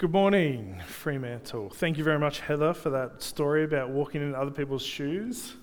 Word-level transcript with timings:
Good 0.00 0.12
morning, 0.12 0.80
Fremantle. 0.86 1.68
Thank 1.68 1.98
you 1.98 2.04
very 2.04 2.18
much, 2.18 2.40
Heather, 2.40 2.72
for 2.72 2.88
that 2.88 3.22
story 3.22 3.64
about 3.64 3.90
walking 3.90 4.22
in 4.22 4.34
other 4.34 4.50
people's 4.50 4.80
shoes. 4.80 5.56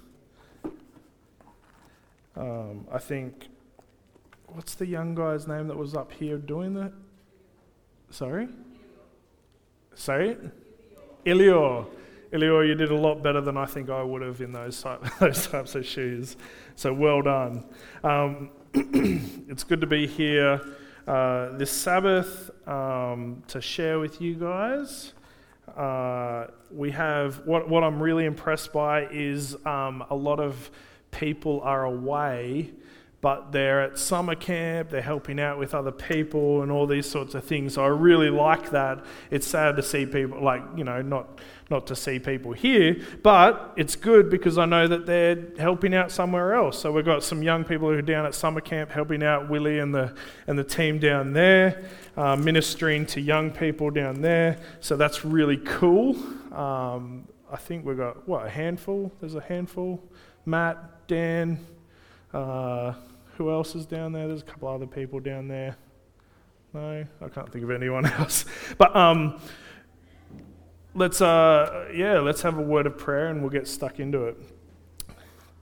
Um, 2.36 2.86
I 2.92 3.00
think, 3.00 3.48
what's 4.46 4.76
the 4.76 4.86
young 4.86 5.16
guy's 5.16 5.48
name 5.48 5.68
that 5.70 5.76
was 5.76 5.96
up 5.96 6.12
here 6.12 6.38
doing 6.38 6.76
that? 6.76 6.94
Sorry? 8.12 8.48
Say 9.96 10.30
it? 10.30 10.40
Ilior. 11.26 11.88
Ilior, 12.32 12.64
you 12.64 12.76
did 12.76 12.92
a 12.92 12.96
lot 12.96 13.24
better 13.24 13.42
than 13.42 13.58
I 13.58 13.66
think 13.66 13.90
I 13.90 14.04
would 14.04 14.22
have 14.22 14.40
in 14.40 14.52
those, 14.52 14.80
type, 14.80 15.04
those 15.20 15.48
types 15.48 15.74
of 15.74 15.84
shoes. 15.84 16.38
So 16.76 16.94
well 16.94 17.24
done. 17.24 17.66
Um, 18.04 18.52
it's 19.50 19.64
good 19.64 19.82
to 19.82 19.88
be 19.88 20.06
here 20.06 20.62
uh, 21.08 21.58
this 21.58 21.72
Sabbath 21.72 22.52
um, 22.68 23.42
to 23.48 23.62
share 23.62 24.00
with 24.00 24.22
you 24.22 24.36
guys. 24.36 25.14
Uh, 25.76 26.48
we 26.72 26.92
have 26.92 27.46
what, 27.46 27.70
what 27.70 27.84
I'm 27.84 28.02
really 28.02 28.26
impressed 28.26 28.74
by 28.74 29.08
is 29.08 29.56
um, 29.66 30.04
a 30.10 30.16
lot 30.16 30.40
of 30.40 30.70
people 31.12 31.62
are 31.62 31.86
away, 31.86 32.72
but 33.22 33.52
they're 33.52 33.82
at 33.82 33.98
summer 33.98 34.36
camp, 34.36 34.90
they're 34.90 35.02
helping 35.02 35.40
out 35.40 35.58
with 35.58 35.74
other 35.74 35.92
people, 35.92 36.62
and 36.62 36.72
all 36.72 36.86
these 36.86 37.10
sorts 37.10 37.36
of 37.36 37.44
things. 37.44 37.76
So 37.76 37.84
I 37.84 37.88
really 37.88 38.30
like 38.30 38.72
that. 38.72 39.06
It's 39.32 39.48
sad 39.48 39.76
to 39.78 39.84
see 39.84 40.06
people, 40.06 40.44
like, 40.44 40.64
you 40.76 40.84
know, 40.84 41.02
not 41.02 41.40
not 41.70 41.88
to 41.88 41.96
see 41.96 42.18
people 42.20 42.54
here, 42.54 42.98
but 43.24 43.74
it's 43.76 43.96
good 43.96 44.30
because 44.30 44.58
I 44.58 44.66
know 44.66 44.88
that 44.88 45.06
they're 45.06 45.38
helping 45.60 45.94
out 45.94 46.12
somewhere 46.12 46.54
else. 46.54 46.80
So 46.80 46.92
we've 46.92 47.06
got 47.06 47.24
some 47.24 47.44
young 47.44 47.64
people 47.64 47.90
who 47.90 47.98
are 47.98 48.02
down 48.02 48.26
at 48.26 48.34
summer 48.34 48.62
camp 48.62 48.90
helping 48.90 49.22
out 49.22 49.50
Willie 49.50 49.80
and 49.80 49.94
the, 49.94 50.14
and 50.48 50.58
the 50.58 50.64
team 50.64 51.00
down 51.00 51.34
there, 51.34 51.84
uh, 52.16 52.36
ministering 52.36 53.06
to 53.08 53.22
young 53.22 53.52
people 53.52 53.90
down 53.90 54.22
there. 54.22 54.58
So 54.80 54.96
that's 54.96 55.26
really 55.26 55.58
cool. 55.58 56.16
Um, 56.54 57.28
I 57.52 57.58
think 57.58 57.86
we've 57.86 57.98
got, 57.98 58.28
what, 58.28 58.46
a 58.46 58.50
handful? 58.50 59.12
There's 59.20 59.36
a 59.36 59.42
handful. 59.42 60.02
Matt, 60.46 61.08
Dan, 61.08 61.66
uh, 62.34 62.94
who 63.36 63.52
else 63.52 63.76
is 63.76 63.86
down 63.86 64.14
there? 64.14 64.28
There's 64.28 64.42
a 64.42 64.46
couple 64.46 64.70
other 64.70 64.88
people 64.88 65.20
down 65.20 65.48
there. 65.48 65.76
No, 66.74 67.06
I 67.22 67.30
can't 67.30 67.52
think 67.52 67.64
of 67.64 67.72
anyone 67.72 68.06
else. 68.20 68.46
But 68.78 68.96
um, 68.96 69.40
let's, 70.98 71.22
uh, 71.22 71.88
yeah, 71.94 72.20
let's 72.20 72.42
have 72.42 72.58
a 72.58 72.62
word 72.62 72.88
of 72.88 72.98
prayer 72.98 73.28
and 73.28 73.42
we'll 73.42 73.52
get 73.52 73.68
stuck 73.68 74.00
into 74.00 74.24
it. 74.24 74.38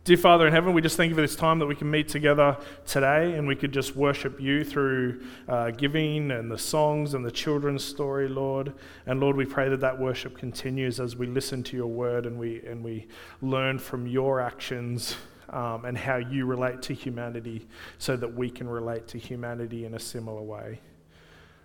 Dear 0.05 0.16
Father 0.16 0.47
in 0.47 0.53
heaven, 0.53 0.73
we 0.73 0.81
just 0.81 0.95
thank 0.95 1.09
you 1.09 1.16
for 1.16 1.22
this 1.22 1.36
time 1.36 1.59
that 1.59 1.66
we 1.66 1.75
can 1.75 1.91
meet 1.91 2.08
together 2.08 2.58
today 2.86 3.33
and 3.33 3.45
we 3.45 3.56
could 3.56 3.73
just 3.73 3.97
worship 3.97 4.39
you 4.39 4.63
through 4.63 5.23
uh, 5.50 5.72
giving 5.72 6.31
and 6.31 6.50
the 6.50 6.58
songs 6.58 7.16
and 7.16 7.25
the 7.25 7.31
children's 7.31 7.83
story, 7.83 8.30
Lord. 8.30 8.73
And 9.08 9.19
Lord, 9.19 9.36
we 9.36 9.45
pray 9.45 9.67
that 9.67 9.81
that 9.81 10.00
worship 10.00 10.38
continues 10.38 11.02
as 11.02 11.17
we 11.17 11.28
listen 11.28 11.63
to 11.63 11.75
your 11.75 11.88
word 11.88 12.25
and 12.25 12.39
we, 12.39 12.61
and 12.66 12.81
we 12.81 13.08
learn 13.41 13.78
from 13.78 14.08
your 14.08 14.39
actions 14.39 15.17
um, 15.50 15.83
and 15.83 15.97
how 15.97 16.16
you 16.16 16.45
relate 16.45 16.81
to 16.83 16.94
humanity 16.94 17.67
so 17.97 18.16
that 18.16 18.33
we 18.33 18.50
can 18.50 18.69
relate 18.69 19.08
to 19.09 19.17
humanity 19.17 19.83
in 19.83 19.95
a 19.95 20.00
similar 20.00 20.41
way. 20.41 20.80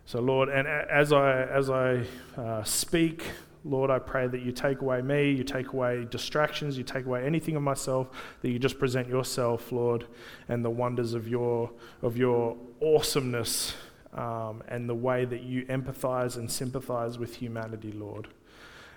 So, 0.07 0.19
Lord, 0.19 0.49
and 0.49 0.67
as 0.67 1.13
I, 1.13 1.43
as 1.43 1.71
I 1.71 2.05
uh, 2.37 2.65
speak, 2.65 3.23
Lord, 3.65 3.91
I 3.91 3.99
pray 3.99 4.27
that 4.27 4.41
you 4.41 4.53
take 4.53 4.81
away 4.81 5.03
me, 5.03 5.33
you 5.33 5.45
take 5.45 5.73
away 5.73 6.07
distractions, 6.09 6.79
you 6.79 6.85
take 6.85 7.05
away 7.05 7.25
anything 7.27 7.57
of 7.57 7.63
myself, 7.63 8.09
that 8.41 8.51
you 8.51 8.59
just 8.59 8.79
present 8.79 9.09
yourself, 9.09 9.71
Lord, 9.71 10.07
and 10.49 10.65
the 10.65 10.71
wonders 10.71 11.13
of 11.13 11.29
your, 11.29 11.71
of 12.01 12.17
your 12.17 12.57
awesomeness 12.83 13.75
um, 14.15 14.63
and 14.69 14.89
the 14.89 14.95
way 14.95 15.25
that 15.27 15.43
you 15.43 15.67
empathize 15.67 16.37
and 16.37 16.51
sympathize 16.51 17.19
with 17.19 17.37
humanity, 17.37 17.93
Lord. 17.93 18.29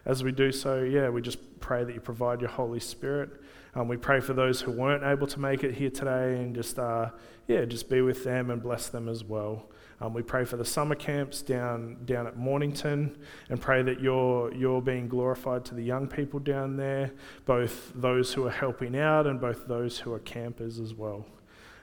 As 0.06 0.24
we 0.24 0.32
do 0.32 0.52
so, 0.52 0.82
yeah, 0.84 1.10
we 1.10 1.22
just 1.22 1.60
pray 1.60 1.84
that 1.84 1.94
you 1.94 2.02
provide 2.02 2.42
your 2.42 2.50
Holy 2.50 2.80
Spirit. 2.80 3.30
Um, 3.76 3.88
we 3.88 3.98
pray 3.98 4.20
for 4.20 4.34
those 4.34 4.62
who 4.62 4.72
weren't 4.72 5.04
able 5.04 5.28
to 5.28 5.40
make 5.40 5.64
it 5.64 5.74
here 5.74 5.90
today 5.90 6.36
and 6.36 6.56
just, 6.56 6.78
uh, 6.78 7.10
yeah, 7.48 7.66
just 7.66 7.90
be 7.90 8.02
with 8.02 8.24
them 8.24 8.50
and 8.50 8.62
bless 8.62 8.90
them 8.90 9.10
as 9.10 9.24
well. 9.24 9.68
Um, 10.04 10.14
we 10.14 10.22
pray 10.22 10.44
for 10.44 10.58
the 10.58 10.66
summer 10.66 10.96
camps 10.96 11.42
down, 11.42 11.96
down 12.04 12.28
at 12.28 12.36
Mornington 12.36 13.16
and 13.50 13.62
pray 13.62 13.84
that 13.84 14.02
you're, 14.02 14.54
you're 14.54 14.82
being 14.82 15.08
glorified 15.08 15.64
to 15.66 15.76
the 15.76 15.82
young 15.82 16.08
people 16.08 16.42
down 16.42 16.76
there, 16.76 17.12
both 17.46 17.90
those 17.96 18.34
who 18.34 18.46
are 18.46 18.52
helping 18.52 18.98
out 18.98 19.28
and 19.28 19.40
both 19.40 19.66
those 19.66 19.98
who 19.98 20.12
are 20.12 20.20
campers 20.20 20.78
as 20.78 20.94
well. 20.94 21.26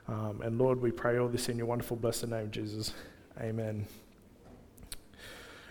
Um, 0.06 0.42
and 0.44 0.58
Lord, 0.58 0.82
we 0.82 0.90
pray 0.90 1.18
all 1.18 1.28
this 1.28 1.48
in 1.48 1.56
your 1.56 1.64
wonderful, 1.64 1.96
blessed 1.96 2.28
name, 2.28 2.50
Jesus. 2.50 2.92
Amen. 3.40 3.86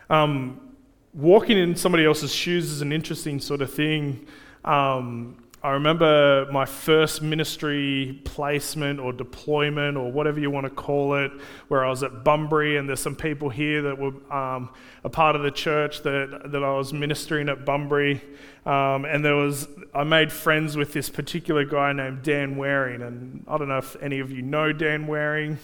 Um, 0.10 0.74
walking 1.14 1.56
in 1.56 1.76
somebody 1.76 2.04
else's 2.04 2.34
shoes 2.34 2.72
is 2.72 2.82
an 2.82 2.92
interesting 2.92 3.40
sort 3.40 3.62
of 3.62 3.72
thing. 3.72 4.26
Um, 4.66 5.38
I 5.62 5.72
remember 5.72 6.48
my 6.54 6.64
first 6.64 7.22
ministry 7.22 8.22
placement 8.24 9.02
or 9.02 9.12
deployment 9.12 9.98
or 9.98 10.10
whatever 10.10 10.40
you 10.40 10.50
want 10.50 10.64
to 10.66 10.70
call 10.70 11.16
it, 11.16 11.34
where 11.68 11.84
I 11.84 11.90
was 11.90 12.02
at 12.02 12.24
Bunbury, 12.24 12.78
and 12.78 12.88
there's 12.88 13.02
some 13.02 13.16
people 13.16 13.50
here 13.50 13.82
that 13.82 13.98
were 13.98 14.14
um, 14.34 14.70
a 15.04 15.10
part 15.10 15.36
of 15.36 15.42
the 15.44 15.52
church 15.52 16.02
that, 16.04 16.44
that 16.54 16.64
I 16.64 16.72
was 16.72 16.94
ministering 16.94 17.50
at 17.50 17.66
Bunbury. 17.66 18.22
Um, 18.66 19.04
and 19.04 19.24
there 19.24 19.36
was, 19.36 19.68
I 19.94 20.06
made 20.06 20.32
friends 20.32 20.78
with 20.78 20.94
this 20.94 21.10
particular 21.10 21.66
guy 21.66 21.92
named 21.92 22.24
Dan 22.24 22.56
Waring, 22.56 23.02
and 23.02 23.44
I 23.46 23.58
don't 23.58 23.68
know 23.68 23.80
if 23.80 24.02
any 24.02 24.20
of 24.20 24.32
you 24.32 24.42
know 24.42 24.72
Dan 24.72 25.08
Waring, 25.08 25.58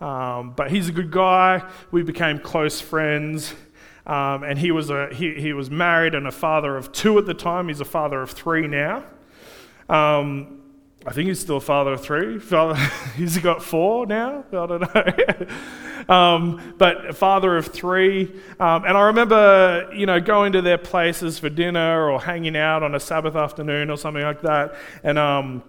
um, 0.00 0.52
but 0.54 0.70
he's 0.70 0.88
a 0.88 0.92
good 0.92 1.10
guy. 1.10 1.68
We 1.90 2.04
became 2.04 2.38
close 2.38 2.80
friends. 2.80 3.52
Um, 4.06 4.42
and 4.42 4.58
he 4.58 4.70
was, 4.70 4.90
a, 4.90 5.08
he, 5.14 5.32
he 5.32 5.54
was 5.54 5.70
married 5.70 6.14
and 6.14 6.26
a 6.26 6.30
father 6.30 6.76
of 6.76 6.92
two 6.92 7.16
at 7.18 7.24
the 7.24 7.32
time. 7.32 7.68
He's 7.68 7.80
a 7.80 7.86
father 7.86 8.20
of 8.20 8.30
three 8.30 8.66
now. 8.66 9.02
Um, 9.88 10.60
I 11.06 11.12
think 11.12 11.28
he's 11.28 11.40
still 11.40 11.58
a 11.58 11.60
father 11.60 11.92
of 11.92 12.00
three. 12.00 12.38
Father, 12.38 12.76
he's 13.16 13.36
got 13.38 13.62
four 13.62 14.06
now. 14.06 14.44
I 14.50 14.66
don't 14.66 14.80
know. 16.08 16.14
um, 16.14 16.74
but 16.78 17.14
father 17.14 17.56
of 17.56 17.66
three. 17.66 18.32
Um, 18.58 18.84
and 18.84 18.96
I 18.96 19.06
remember, 19.06 19.90
you 19.94 20.06
know, 20.06 20.18
going 20.20 20.52
to 20.52 20.62
their 20.62 20.78
places 20.78 21.38
for 21.38 21.50
dinner 21.50 22.10
or 22.10 22.20
hanging 22.20 22.56
out 22.56 22.82
on 22.82 22.94
a 22.94 23.00
Sabbath 23.00 23.36
afternoon 23.36 23.90
or 23.90 23.98
something 23.98 24.22
like 24.22 24.40
that, 24.42 24.74
and 25.02 25.18
um, 25.18 25.62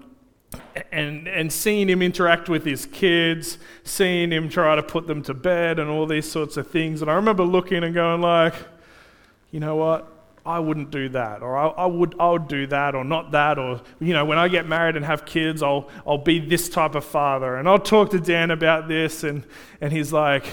and 0.94 1.28
and 1.28 1.52
seeing 1.52 1.90
him 1.90 2.02
interact 2.02 2.48
with 2.48 2.64
his 2.64 2.86
kids, 2.86 3.58
seeing 3.84 4.32
him 4.32 4.48
try 4.48 4.76
to 4.76 4.84
put 4.84 5.06
them 5.06 5.22
to 5.24 5.34
bed, 5.34 5.80
and 5.80 5.90
all 5.90 6.06
these 6.06 6.30
sorts 6.32 6.56
of 6.56 6.68
things. 6.68 7.02
And 7.02 7.12
I 7.12 7.16
remember 7.16 7.44
looking 7.44 7.84
and 7.84 7.94
going 7.94 8.22
like, 8.22 8.54
you 9.52 9.60
know 9.60 9.76
what? 9.76 10.15
I 10.46 10.60
wouldn't 10.60 10.92
do 10.92 11.10
that, 11.10 11.42
or 11.42 11.58
I, 11.58 11.68
I, 11.70 11.86
would, 11.88 12.16
I 12.20 12.30
would 12.30 12.48
do 12.48 12.68
that, 12.68 12.94
or 12.94 13.04
not 13.04 13.32
that, 13.32 13.58
or, 13.58 13.82
you 14.00 14.14
know, 14.14 14.26
when 14.26 14.38
I 14.38 14.48
get 14.48 14.68
married 14.68 14.96
and 14.96 15.04
have 15.04 15.26
kids, 15.26 15.64
I'll, 15.64 15.90
I'll 16.06 16.20
be 16.20 16.40
this 16.40 16.70
type 16.70 16.94
of 16.94 17.04
father. 17.04 17.56
And 17.56 17.68
I'll 17.68 17.80
talk 17.80 18.12
to 18.12 18.20
Dan 18.20 18.52
about 18.52 18.88
this, 18.88 19.24
and, 19.24 19.44
and 19.82 19.92
he's 19.92 20.14
like, 20.14 20.46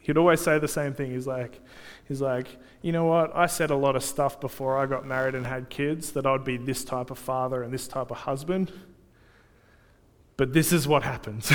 he'd 0.00 0.16
always 0.16 0.40
say 0.40 0.58
the 0.58 0.66
same 0.66 0.94
thing. 0.94 1.12
He's 1.12 1.28
like, 1.28 1.60
he's 2.08 2.20
like, 2.20 2.48
you 2.82 2.90
know 2.90 3.04
what? 3.04 3.34
I 3.36 3.46
said 3.46 3.70
a 3.70 3.76
lot 3.76 3.94
of 3.94 4.02
stuff 4.02 4.40
before 4.40 4.78
I 4.78 4.86
got 4.86 5.06
married 5.06 5.36
and 5.36 5.46
had 5.46 5.70
kids 5.70 6.10
that 6.12 6.26
I'd 6.26 6.44
be 6.44 6.56
this 6.56 6.84
type 6.84 7.10
of 7.10 7.18
father 7.18 7.62
and 7.62 7.72
this 7.72 7.86
type 7.86 8.10
of 8.10 8.18
husband. 8.18 8.72
But 10.36 10.52
this 10.52 10.72
is 10.72 10.88
what 10.88 11.04
happens. 11.04 11.52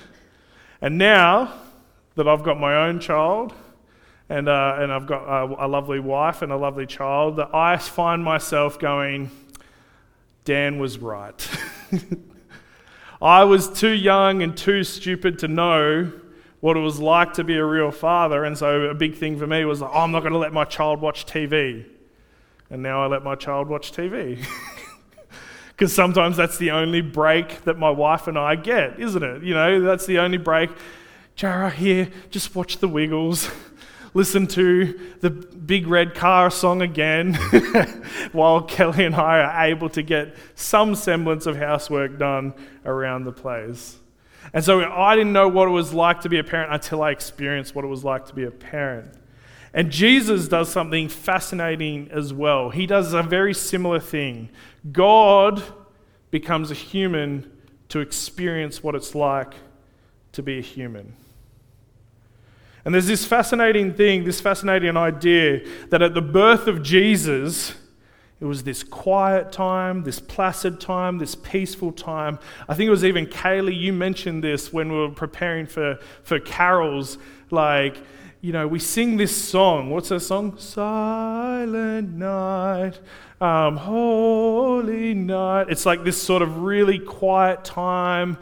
and 0.82 0.98
now 0.98 1.54
that 2.16 2.28
I've 2.28 2.42
got 2.42 2.60
my 2.60 2.86
own 2.86 3.00
child, 3.00 3.54
and, 4.28 4.48
uh, 4.48 4.76
and 4.78 4.92
I've 4.92 5.06
got 5.06 5.22
a, 5.22 5.66
a 5.66 5.68
lovely 5.68 6.00
wife 6.00 6.42
and 6.42 6.52
a 6.52 6.56
lovely 6.56 6.86
child, 6.86 7.36
that 7.36 7.54
I 7.54 7.76
find 7.76 8.22
myself 8.22 8.78
going, 8.78 9.30
Dan 10.44 10.78
was 10.78 10.98
right. 10.98 11.48
I 13.22 13.44
was 13.44 13.68
too 13.68 13.90
young 13.92 14.42
and 14.42 14.56
too 14.56 14.84
stupid 14.84 15.38
to 15.40 15.48
know 15.48 16.12
what 16.60 16.76
it 16.76 16.80
was 16.80 16.98
like 16.98 17.34
to 17.34 17.44
be 17.44 17.56
a 17.56 17.64
real 17.64 17.90
father, 17.90 18.44
and 18.44 18.58
so 18.58 18.82
a 18.82 18.94
big 18.94 19.14
thing 19.14 19.38
for 19.38 19.46
me 19.46 19.64
was, 19.64 19.80
oh, 19.80 19.86
I'm 19.86 20.10
not 20.10 20.20
going 20.20 20.32
to 20.32 20.38
let 20.38 20.52
my 20.52 20.64
child 20.64 21.00
watch 21.00 21.24
TV. 21.24 21.84
And 22.70 22.82
now 22.82 23.02
I 23.02 23.06
let 23.06 23.22
my 23.22 23.34
child 23.34 23.68
watch 23.68 23.92
TV. 23.92 24.44
Because 25.68 25.92
sometimes 25.94 26.36
that's 26.36 26.58
the 26.58 26.72
only 26.72 27.00
break 27.00 27.62
that 27.64 27.78
my 27.78 27.90
wife 27.90 28.26
and 28.26 28.38
I 28.38 28.56
get, 28.56 28.98
isn't 29.00 29.22
it? 29.22 29.42
You 29.42 29.54
know, 29.54 29.80
that's 29.80 30.04
the 30.04 30.18
only 30.18 30.36
break. 30.36 30.70
Jara, 31.36 31.70
here, 31.70 32.10
just 32.30 32.54
watch 32.54 32.78
the 32.78 32.88
Wiggles 32.88 33.50
listen 34.14 34.46
to 34.48 34.98
the 35.20 35.30
Big 35.30 35.86
Red 35.86 36.14
Car 36.14 36.50
song 36.50 36.82
again 36.82 37.34
while 38.32 38.62
Kelly 38.62 39.04
and 39.04 39.14
I 39.14 39.40
are 39.40 39.66
able 39.66 39.88
to 39.90 40.02
get 40.02 40.34
some 40.54 40.94
semblance 40.94 41.46
of 41.46 41.56
housework 41.56 42.18
done 42.18 42.54
around 42.84 43.24
the 43.24 43.32
place. 43.32 43.98
And 44.52 44.64
so 44.64 44.80
I 44.90 45.14
didn't 45.14 45.32
know 45.32 45.48
what 45.48 45.68
it 45.68 45.72
was 45.72 45.92
like 45.92 46.22
to 46.22 46.28
be 46.28 46.38
a 46.38 46.44
parent 46.44 46.72
until 46.72 47.02
I 47.02 47.10
experienced 47.10 47.74
what 47.74 47.84
it 47.84 47.88
was 47.88 48.04
like 48.04 48.26
to 48.26 48.34
be 48.34 48.44
a 48.44 48.50
parent. 48.50 49.12
And 49.74 49.90
Jesus 49.90 50.48
does 50.48 50.70
something 50.70 51.08
fascinating 51.08 52.08
as 52.10 52.32
well. 52.32 52.70
He 52.70 52.86
does 52.86 53.12
a 53.12 53.22
very 53.22 53.52
similar 53.52 54.00
thing. 54.00 54.48
God 54.90 55.62
becomes 56.30 56.70
a 56.70 56.74
human 56.74 57.50
to 57.90 58.00
experience 58.00 58.82
what 58.82 58.94
it's 58.94 59.14
like 59.14 59.54
to 60.32 60.42
be 60.42 60.58
a 60.58 60.62
human. 60.62 61.14
And 62.88 62.94
there's 62.94 63.06
this 63.06 63.26
fascinating 63.26 63.92
thing, 63.92 64.24
this 64.24 64.40
fascinating 64.40 64.96
idea 64.96 65.60
that 65.90 66.00
at 66.00 66.14
the 66.14 66.22
birth 66.22 66.66
of 66.66 66.82
Jesus, 66.82 67.74
it 68.40 68.46
was 68.46 68.62
this 68.62 68.82
quiet 68.82 69.52
time, 69.52 70.04
this 70.04 70.18
placid 70.18 70.80
time, 70.80 71.18
this 71.18 71.34
peaceful 71.34 71.92
time. 71.92 72.38
I 72.66 72.72
think 72.72 72.88
it 72.88 72.90
was 72.90 73.04
even 73.04 73.26
Kaylee, 73.26 73.78
you 73.78 73.92
mentioned 73.92 74.42
this 74.42 74.72
when 74.72 74.90
we 74.90 75.00
were 75.00 75.10
preparing 75.10 75.66
for, 75.66 75.98
for 76.22 76.40
carols. 76.40 77.18
Like, 77.50 77.98
you 78.40 78.54
know, 78.54 78.66
we 78.66 78.78
sing 78.78 79.18
this 79.18 79.36
song. 79.36 79.90
What's 79.90 80.08
that 80.08 80.20
song? 80.20 80.56
Silent 80.56 82.14
night, 82.14 82.98
um, 83.38 83.76
holy 83.76 85.12
night. 85.12 85.66
It's 85.68 85.84
like 85.84 86.04
this 86.04 86.22
sort 86.22 86.40
of 86.40 86.62
really 86.62 86.98
quiet 86.98 87.66
time. 87.66 88.38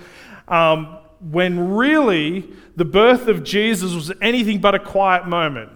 Um, 0.47 0.99
when 1.21 1.75
really 1.75 2.51
the 2.77 2.85
birth 2.85 3.29
of 3.29 3.43
Jesus 3.43 3.95
was 3.95 4.13
anything 4.21 4.61
but 4.61 4.75
a 4.75 4.79
quiet 4.79 5.27
moment. 5.27 5.71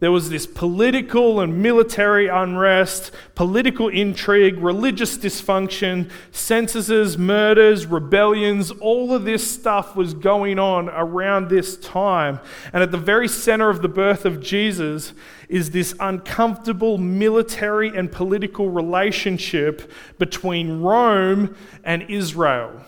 There 0.00 0.10
was 0.10 0.30
this 0.30 0.46
political 0.46 1.40
and 1.40 1.62
military 1.62 2.26
unrest, 2.26 3.12
political 3.34 3.88
intrigue, 3.88 4.56
religious 4.56 5.18
dysfunction, 5.18 6.10
censuses, 6.32 7.18
murders, 7.18 7.84
rebellions. 7.84 8.70
All 8.70 9.14
of 9.14 9.26
this 9.26 9.48
stuff 9.48 9.94
was 9.94 10.14
going 10.14 10.58
on 10.58 10.88
around 10.88 11.50
this 11.50 11.76
time. 11.76 12.40
And 12.72 12.82
at 12.82 12.92
the 12.92 12.98
very 12.98 13.28
center 13.28 13.68
of 13.68 13.82
the 13.82 13.88
birth 13.88 14.24
of 14.24 14.40
Jesus 14.40 15.12
is 15.50 15.70
this 15.70 15.94
uncomfortable 16.00 16.96
military 16.96 17.94
and 17.94 18.10
political 18.10 18.70
relationship 18.70 19.92
between 20.18 20.80
Rome 20.80 21.54
and 21.84 22.08
Israel 22.08 22.80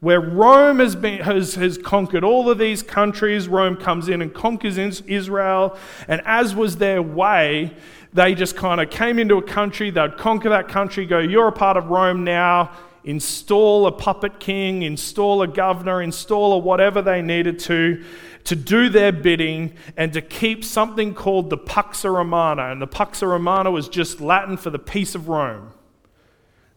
where 0.00 0.20
Rome 0.20 0.78
has, 0.78 0.94
been, 0.94 1.20
has, 1.20 1.54
has 1.56 1.76
conquered 1.76 2.22
all 2.22 2.48
of 2.48 2.58
these 2.58 2.82
countries. 2.82 3.48
Rome 3.48 3.76
comes 3.76 4.08
in 4.08 4.22
and 4.22 4.32
conquers 4.32 4.78
Israel. 4.78 5.76
And 6.06 6.22
as 6.24 6.54
was 6.54 6.76
their 6.76 7.02
way, 7.02 7.74
they 8.12 8.34
just 8.34 8.56
kind 8.56 8.80
of 8.80 8.90
came 8.90 9.18
into 9.18 9.36
a 9.36 9.42
country, 9.42 9.90
they'd 9.90 10.16
conquer 10.16 10.48
that 10.50 10.68
country, 10.68 11.04
go, 11.04 11.18
You're 11.18 11.48
a 11.48 11.52
part 11.52 11.76
of 11.76 11.90
Rome 11.90 12.24
now, 12.24 12.70
install 13.04 13.86
a 13.86 13.92
puppet 13.92 14.38
king, 14.40 14.82
install 14.82 15.42
a 15.42 15.48
governor, 15.48 16.00
install 16.00 16.54
a 16.54 16.58
whatever 16.58 17.02
they 17.02 17.20
needed 17.20 17.58
to, 17.60 18.04
to 18.44 18.56
do 18.56 18.88
their 18.88 19.12
bidding 19.12 19.74
and 19.96 20.12
to 20.12 20.22
keep 20.22 20.64
something 20.64 21.12
called 21.14 21.50
the 21.50 21.58
Pax 21.58 22.04
Romana. 22.04 22.70
And 22.70 22.80
the 22.80 22.86
Pax 22.86 23.22
Romana 23.22 23.70
was 23.70 23.88
just 23.88 24.20
Latin 24.20 24.56
for 24.56 24.70
the 24.70 24.78
peace 24.78 25.14
of 25.14 25.28
Rome. 25.28 25.72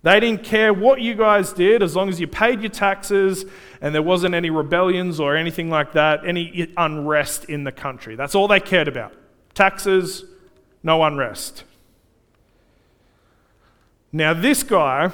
They 0.03 0.19
didn't 0.19 0.43
care 0.43 0.73
what 0.73 1.01
you 1.01 1.13
guys 1.13 1.53
did 1.53 1.83
as 1.83 1.95
long 1.95 2.09
as 2.09 2.19
you 2.19 2.27
paid 2.27 2.61
your 2.61 2.71
taxes 2.71 3.45
and 3.81 3.93
there 3.93 4.01
wasn't 4.01 4.33
any 4.33 4.49
rebellions 4.49 5.19
or 5.19 5.35
anything 5.35 5.69
like 5.69 5.93
that, 5.93 6.25
any 6.25 6.71
unrest 6.75 7.45
in 7.45 7.63
the 7.63 7.71
country. 7.71 8.15
That's 8.15 8.33
all 8.33 8.47
they 8.47 8.59
cared 8.59 8.87
about. 8.87 9.13
Taxes, 9.53 10.25
no 10.81 11.03
unrest. 11.03 11.63
Now, 14.11 14.33
this 14.33 14.63
guy 14.63 15.11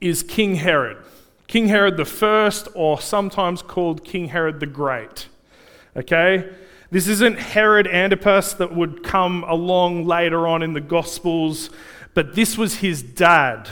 is 0.00 0.22
King 0.22 0.56
Herod. 0.56 0.98
King 1.46 1.68
Herod 1.68 1.96
the 1.96 2.04
First, 2.04 2.68
or 2.74 3.00
sometimes 3.00 3.62
called 3.62 4.04
King 4.04 4.28
Herod 4.28 4.58
the 4.58 4.66
Great. 4.66 5.28
Okay? 5.96 6.50
This 6.90 7.08
isn't 7.08 7.38
Herod 7.38 7.86
Antipas 7.86 8.54
that 8.54 8.74
would 8.74 9.02
come 9.02 9.44
along 9.44 10.06
later 10.06 10.46
on 10.46 10.62
in 10.62 10.72
the 10.72 10.80
Gospels 10.80 11.70
but 12.16 12.34
this 12.34 12.56
was 12.56 12.76
his 12.76 13.02
dad, 13.02 13.68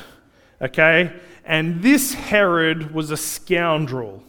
okay? 0.61 1.15
And 1.47 1.83
this 1.83 2.13
Herod 2.13 2.93
was 2.93 3.11
a 3.11 3.17
scoundrel. 3.17 4.23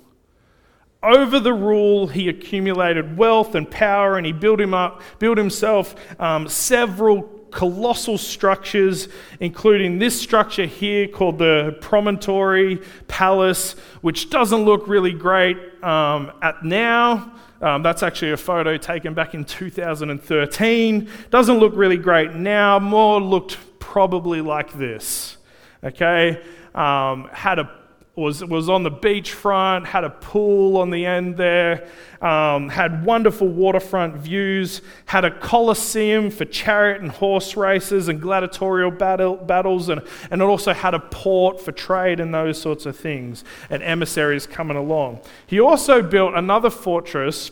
Over 1.04 1.38
the 1.42 1.52
rule, 1.52 2.08
he 2.08 2.30
accumulated 2.30 3.18
wealth 3.18 3.56
and 3.56 3.70
power, 3.70 4.16
and 4.16 4.26
he 4.26 4.32
built 4.32 4.62
him 4.62 4.74
up, 4.74 5.02
built 5.20 5.38
himself 5.38 5.96
um, 6.18 6.48
several 6.48 7.24
colossal 7.52 8.18
structures, 8.18 9.10
including 9.42 10.00
this 10.00 10.18
structure 10.18 10.66
here 10.66 11.10
called 11.10 11.38
the 11.38 11.78
Promontory 11.82 12.82
Palace, 13.10 13.74
which 14.00 14.30
doesn't 14.30 14.64
look 14.64 14.88
really 14.88 15.12
great 15.12 15.58
um, 15.84 16.32
at 16.42 16.64
now. 16.64 17.34
Um, 17.62 17.84
that's 17.84 18.02
actually 18.02 18.32
a 18.32 18.38
photo 18.38 18.78
taken 18.78 19.14
back 19.14 19.34
in 19.34 19.44
2013. 19.44 21.10
Doesn't 21.32 21.58
look 21.58 21.74
really 21.76 21.98
great 21.98 22.34
now. 22.34 22.80
More 22.80 23.20
looked 23.20 23.58
probably 23.96 24.42
like 24.42 24.74
this. 24.74 25.38
Okay? 25.82 26.44
Um, 26.74 27.30
had 27.32 27.60
a 27.60 27.72
was, 28.18 28.44
was 28.44 28.68
on 28.68 28.84
the 28.84 28.92
beachfront, 28.92 29.86
had 29.86 30.04
a 30.04 30.10
pool 30.10 30.76
on 30.76 30.90
the 30.90 31.06
end 31.06 31.38
there, 31.38 31.88
um, 32.22 32.68
had 32.68 33.06
wonderful 33.06 33.48
waterfront 33.48 34.16
views, 34.16 34.82
had 35.06 35.24
a 35.24 35.32
coliseum 35.40 36.30
for 36.30 36.44
chariot 36.44 37.02
and 37.02 37.10
horse 37.10 37.56
races 37.56 38.10
and 38.10 38.22
gladiatorial 38.22 38.92
battle, 38.92 39.38
battles, 39.38 39.88
and, 39.88 40.02
and 40.30 40.42
it 40.42 40.46
also 40.46 40.74
had 40.74 40.94
a 40.94 41.00
port 41.00 41.62
for 41.62 41.72
trade 41.72 42.20
and 42.20 42.34
those 42.34 42.60
sorts 42.60 42.86
of 42.86 42.98
things, 42.98 43.46
and 43.70 43.82
emissaries 43.82 44.46
coming 44.46 44.76
along. 44.76 45.22
He 45.48 45.62
also 45.62 46.02
built 46.02 46.34
another 46.36 46.70
fortress 46.70 47.50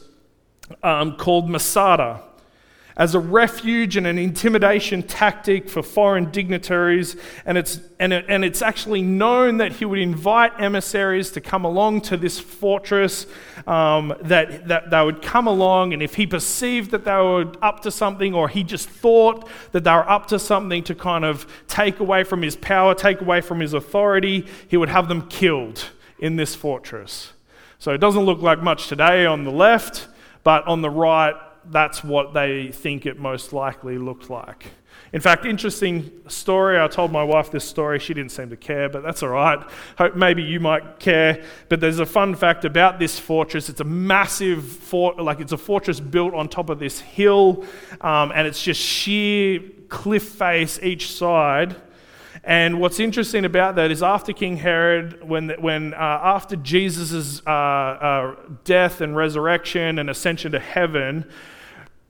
um, 0.81 1.15
called 1.15 1.49
Masada 1.49 2.21
as 2.95 3.15
a 3.15 3.19
refuge 3.19 3.97
and 3.97 4.05
an 4.05 4.17
intimidation 4.17 5.01
tactic 5.01 5.67
for 5.67 5.81
foreign 5.81 6.29
dignitaries. 6.31 7.15
And 7.45 7.57
it's, 7.57 7.79
and, 7.99 8.13
it, 8.13 8.25
and 8.29 8.45
it's 8.45 8.61
actually 8.61 9.01
known 9.01 9.57
that 9.57 9.73
he 9.73 9.85
would 9.85 9.99
invite 9.99 10.51
emissaries 10.59 11.31
to 11.31 11.41
come 11.41 11.65
along 11.65 12.01
to 12.01 12.17
this 12.17 12.39
fortress, 12.39 13.25
um, 13.65 14.13
that, 14.21 14.67
that 14.67 14.91
they 14.91 15.03
would 15.03 15.21
come 15.21 15.47
along, 15.47 15.93
and 15.93 16.01
if 16.03 16.15
he 16.15 16.27
perceived 16.27 16.91
that 16.91 17.05
they 17.05 17.11
were 17.11 17.51
up 17.61 17.81
to 17.81 17.91
something, 17.91 18.33
or 18.33 18.47
he 18.47 18.63
just 18.63 18.89
thought 18.89 19.47
that 19.71 19.83
they 19.83 19.91
were 19.91 20.09
up 20.09 20.27
to 20.27 20.37
something 20.37 20.83
to 20.83 20.95
kind 20.95 21.25
of 21.25 21.47
take 21.67 21.99
away 21.99 22.23
from 22.23 22.41
his 22.41 22.55
power, 22.55 22.93
take 22.93 23.21
away 23.21 23.41
from 23.41 23.59
his 23.59 23.73
authority, 23.73 24.45
he 24.67 24.77
would 24.77 24.89
have 24.89 25.07
them 25.07 25.27
killed 25.27 25.89
in 26.19 26.35
this 26.35 26.55
fortress. 26.55 27.33
So 27.79 27.91
it 27.91 27.97
doesn't 27.97 28.23
look 28.23 28.41
like 28.41 28.61
much 28.61 28.87
today 28.87 29.25
on 29.25 29.43
the 29.43 29.51
left, 29.51 30.07
but 30.43 30.65
on 30.67 30.81
the 30.81 30.89
right, 30.89 31.35
that's 31.71 32.03
what 32.03 32.33
they 32.33 32.71
think 32.71 33.05
it 33.05 33.19
most 33.19 33.53
likely 33.53 33.97
looked 33.97 34.29
like. 34.29 34.67
In 35.11 35.21
fact, 35.21 35.45
interesting 35.45 36.11
story. 36.27 36.79
I 36.79 36.87
told 36.87 37.11
my 37.11 37.23
wife 37.23 37.51
this 37.51 37.63
story. 37.63 37.99
She 37.99 38.15
didn't 38.15 38.31
seem 38.31 38.49
to 38.49 38.57
care, 38.57 38.89
but 38.89 39.03
that's 39.03 39.21
all 39.21 39.29
right. 39.29 39.59
Hope 39.97 40.15
maybe 40.15 40.41
you 40.41 40.59
might 40.59 40.99
care. 40.99 41.43
But 41.69 41.81
there's 41.81 41.99
a 41.99 42.05
fun 42.05 42.33
fact 42.35 42.65
about 42.65 42.97
this 42.97 43.19
fortress. 43.19 43.69
It's 43.69 43.79
a 43.79 43.85
massive 43.85 44.65
fort, 44.65 45.19
like 45.19 45.39
it's 45.39 45.51
a 45.51 45.57
fortress 45.57 45.99
built 45.99 46.33
on 46.33 46.49
top 46.49 46.69
of 46.69 46.79
this 46.79 46.99
hill, 46.99 47.63
um, 48.01 48.31
and 48.33 48.47
it's 48.47 48.61
just 48.61 48.81
sheer 48.81 49.59
cliff 49.89 50.23
face 50.23 50.79
each 50.81 51.11
side. 51.11 51.75
And 52.43 52.81
what's 52.81 52.99
interesting 52.99 53.45
about 53.45 53.75
that 53.75 53.89
is 53.89 54.03
after 54.03 54.33
King 54.33 54.57
Herod, 54.57 55.23
when, 55.23 55.49
when 55.59 55.93
uh, 55.93 55.97
after 55.97 56.55
Jesus' 56.57 57.41
uh, 57.45 57.49
uh, 57.49 58.35
death 58.63 58.99
and 58.99 59.15
resurrection 59.15 59.99
and 59.99 60.09
ascension 60.09 60.51
to 60.51 60.59
heaven, 60.59 61.29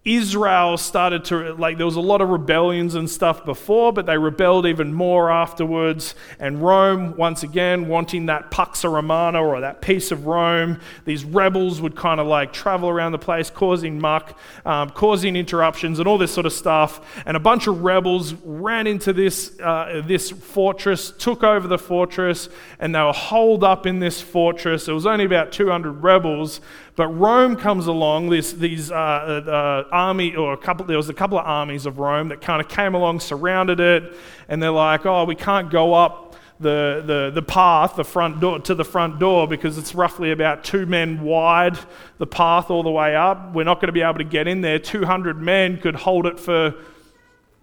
Israel 0.06 0.76
started 0.76 1.24
to, 1.26 1.54
like, 1.54 1.78
there 1.78 1.86
was 1.86 1.96
a 1.96 2.02
lot 2.02 2.20
of 2.20 2.28
rebellions 2.28 2.96
and 2.96 3.10
stuff 3.10 3.46
before, 3.46 3.94
but 3.94 4.06
they 4.06 4.18
rebelled 4.18 4.66
even 4.66 4.94
more 4.94 5.32
afterwards. 5.32 6.14
And 6.40 6.62
Rome, 6.62 7.16
once 7.16 7.44
again, 7.44 7.88
wanting 7.88 8.26
that 8.26 8.52
Pax 8.52 8.84
Romana 8.84 9.42
or 9.42 9.62
that 9.62 9.82
peace 9.82 10.12
of 10.12 10.26
Rome, 10.26 10.82
these 11.06 11.24
rebels 11.24 11.80
would 11.80 11.96
kind 11.96 12.20
of 12.20 12.28
like 12.28 12.52
travel 12.52 12.90
around 12.90 13.14
the 13.14 13.18
place, 13.18 13.50
causing 13.50 13.98
muck, 13.98 14.38
um, 14.66 14.90
causing 14.90 15.38
interruptions, 15.38 16.00
and 16.00 16.08
all 16.08 16.18
this 16.18 16.34
sort 16.34 16.46
of 16.46 16.54
stuff. 16.54 17.24
And 17.26 17.38
a 17.38 17.40
bunch 17.40 17.68
of 17.68 17.82
rebels 17.82 18.34
ran 18.44 18.88
into 18.88 19.14
this, 19.14 19.58
uh, 19.62 20.02
this 20.06 20.32
fortress, 20.32 21.12
took 21.12 21.44
over 21.44 21.66
the 21.66 21.78
fortress, 21.78 22.50
and 22.78 22.94
they 22.94 23.00
were 23.00 23.14
holed 23.14 23.64
up 23.64 23.86
in 23.86 24.00
this 24.00 24.22
fortress. 24.22 24.90
It 24.90 24.94
was 24.94 25.06
only 25.06 25.24
about 25.24 25.54
200 25.54 26.04
rebels, 26.04 26.60
but 26.96 27.08
Rome 27.08 27.56
comes 27.56 27.88
along, 27.88 28.30
this, 28.30 28.54
these 28.54 28.92
uh, 28.92 28.96
uh, 28.96 29.88
army, 29.92 30.36
or 30.36 30.54
a 30.54 30.58
couple, 30.58 30.86
there 30.86 30.98
was 30.98 31.10
a 31.10 31.14
couple 31.14 31.40
of 31.40 31.46
armies 31.46 31.88
of 31.88 31.98
Rome 31.98 32.30
that 32.30 32.42
kind 32.42 32.62
of 32.62 32.68
came 32.68 32.94
along, 32.94 33.20
surrounded 33.20 33.80
it, 33.80 34.14
and 34.48 34.62
they're 34.62 34.70
like, 34.70 35.06
oh, 35.06 35.26
we 35.26 35.36
can't 35.36 35.72
go 35.72 35.94
up 35.94 36.36
the, 36.60 37.04
the, 37.06 37.32
the 37.34 37.42
path, 37.42 37.96
the 37.96 38.04
front 38.04 38.40
door, 38.40 38.60
to 38.60 38.76
the 38.76 38.86
front 38.86 39.20
door 39.20 39.48
because 39.48 39.78
it's 39.78 39.96
roughly 39.96 40.32
about 40.32 40.64
two 40.64 40.86
men 40.86 41.22
wide, 41.22 41.78
the 42.20 42.28
path 42.28 42.70
all 42.70 42.84
the 42.84 42.92
way 42.92 43.16
up. 43.16 43.54
We're 43.54 43.64
not 43.64 43.76
going 43.76 43.88
to 43.88 43.94
be 43.94 44.02
able 44.02 44.20
to 44.20 44.24
get 44.24 44.48
in 44.48 44.62
there. 44.62 44.78
200 44.78 45.42
men 45.42 45.80
could 45.80 45.96
hold 45.96 46.28
it 46.28 46.40
for 46.40 46.76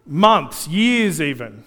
months, 0.06 0.66
years 0.66 1.20
even. 1.20 1.64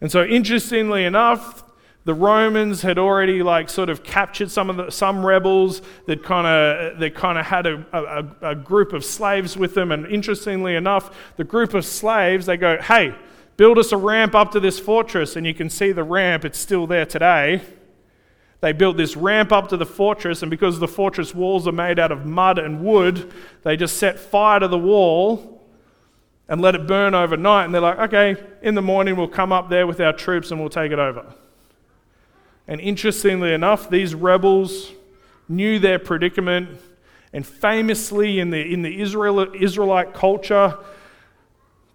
And 0.00 0.10
so, 0.10 0.24
interestingly 0.24 1.04
enough, 1.04 1.62
the 2.04 2.14
Romans 2.14 2.82
had 2.82 2.98
already 2.98 3.42
like 3.42 3.68
sort 3.68 3.90
of 3.90 4.02
captured 4.02 4.50
some 4.50 4.70
of 4.70 4.76
the, 4.76 4.90
some 4.90 5.24
rebels 5.24 5.82
that 6.06 6.22
kind 6.22 6.46
of 6.46 6.98
that 6.98 7.14
kind 7.14 7.38
of 7.38 7.46
had 7.46 7.66
a, 7.66 7.84
a, 7.92 8.50
a 8.50 8.54
group 8.54 8.92
of 8.92 9.04
slaves 9.04 9.56
with 9.56 9.74
them. 9.74 9.92
And 9.92 10.06
interestingly 10.06 10.76
enough, 10.76 11.14
the 11.36 11.44
group 11.44 11.74
of 11.74 11.84
slaves 11.84 12.46
they 12.46 12.56
go, 12.56 12.78
"Hey, 12.80 13.14
build 13.56 13.78
us 13.78 13.92
a 13.92 13.96
ramp 13.96 14.34
up 14.34 14.52
to 14.52 14.60
this 14.60 14.80
fortress," 14.80 15.36
and 15.36 15.46
you 15.46 15.52
can 15.52 15.68
see 15.68 15.92
the 15.92 16.04
ramp; 16.04 16.44
it's 16.44 16.58
still 16.58 16.86
there 16.86 17.04
today. 17.04 17.60
They 18.60 18.72
built 18.72 18.96
this 18.96 19.16
ramp 19.16 19.52
up 19.52 19.68
to 19.68 19.76
the 19.76 19.86
fortress, 19.86 20.42
and 20.42 20.50
because 20.50 20.78
the 20.78 20.88
fortress 20.88 21.34
walls 21.34 21.66
are 21.66 21.72
made 21.72 21.98
out 21.98 22.12
of 22.12 22.26
mud 22.26 22.58
and 22.58 22.82
wood, 22.82 23.32
they 23.62 23.76
just 23.76 23.96
set 23.96 24.18
fire 24.18 24.60
to 24.60 24.68
the 24.68 24.78
wall 24.78 25.62
and 26.46 26.60
let 26.60 26.74
it 26.74 26.86
burn 26.86 27.14
overnight. 27.14 27.66
And 27.66 27.74
they're 27.74 27.80
like, 27.80 27.98
okay, 27.98 28.36
in 28.60 28.74
the 28.74 28.82
morning 28.82 29.16
we'll 29.16 29.28
come 29.28 29.52
up 29.52 29.70
there 29.70 29.86
with 29.86 30.00
our 30.00 30.12
troops 30.12 30.50
and 30.50 30.60
we'll 30.60 30.68
take 30.68 30.92
it 30.92 30.98
over. 30.98 31.34
And 32.70 32.80
interestingly 32.80 33.52
enough, 33.52 33.90
these 33.90 34.14
rebels 34.14 34.92
knew 35.48 35.80
their 35.80 35.98
predicament, 35.98 36.80
and 37.32 37.44
famously 37.44 38.38
in 38.38 38.50
the, 38.50 38.60
in 38.60 38.82
the 38.82 39.00
Israel, 39.00 39.52
Israelite 39.52 40.14
culture, 40.14 40.78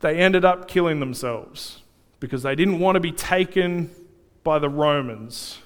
they 0.01 0.17
ended 0.17 0.43
up 0.43 0.67
killing 0.67 0.99
themselves 0.99 1.81
because 2.19 2.43
they 2.43 2.55
didn't 2.55 2.79
want 2.79 2.97
to 2.97 2.99
be 2.99 3.13
taken 3.13 3.89
by 4.43 4.59
the 4.59 4.67
Romans. 4.67 5.59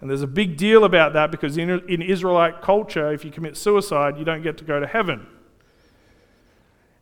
And 0.00 0.08
there's 0.08 0.22
a 0.22 0.28
big 0.28 0.56
deal 0.56 0.84
about 0.84 1.14
that 1.14 1.32
because 1.32 1.58
in, 1.58 1.70
in 1.88 2.00
Israelite 2.00 2.62
culture, 2.62 3.12
if 3.12 3.24
you 3.24 3.32
commit 3.32 3.56
suicide, 3.56 4.18
you 4.18 4.24
don't 4.24 4.42
get 4.42 4.56
to 4.58 4.64
go 4.64 4.78
to 4.78 4.86
heaven. 4.86 5.26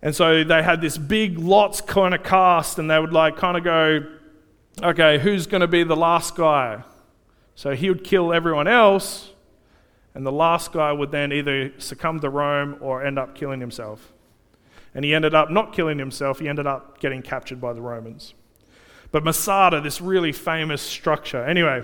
And 0.00 0.16
so 0.16 0.42
they 0.42 0.62
had 0.62 0.80
this 0.80 0.97
big 0.97 1.38
lots 1.38 1.82
kind 1.82 2.14
of 2.14 2.23
cast, 2.23 2.78
and 2.78 2.90
they 2.90 2.99
would 2.99 3.12
like 3.12 3.37
kind 3.37 3.59
of 3.59 3.62
go, 3.62 4.06
okay, 4.82 5.18
who's 5.18 5.47
going 5.47 5.61
to 5.61 5.68
be 5.68 5.85
the 5.85 5.94
last 5.94 6.35
guy? 6.35 6.85
So 7.54 7.75
he 7.75 7.88
would 7.88 8.04
kill 8.04 8.32
everyone 8.32 8.66
else, 8.66 9.30
and 10.14 10.26
the 10.26 10.32
last 10.32 10.73
guy 10.73 10.92
would 10.92 11.11
then 11.11 11.32
either 11.32 11.73
succumb 11.78 12.21
to 12.21 12.30
Rome 12.30 12.76
or 12.80 13.04
end 13.04 13.18
up 13.18 13.35
killing 13.35 13.61
himself. 13.61 14.12
And 14.94 15.04
he 15.04 15.14
ended 15.14 15.35
up 15.35 15.50
not 15.50 15.73
killing 15.73 15.99
himself, 15.99 16.38
he 16.38 16.49
ended 16.49 16.66
up 16.66 17.00
getting 17.00 17.23
captured 17.23 17.61
by 17.61 17.73
the 17.73 17.80
Romans. 17.80 18.35
But 19.11 19.25
Masada, 19.25 19.80
this 19.80 20.00
really 20.00 20.32
famous 20.32 20.82
structure. 20.82 21.44
Anyway, 21.44 21.82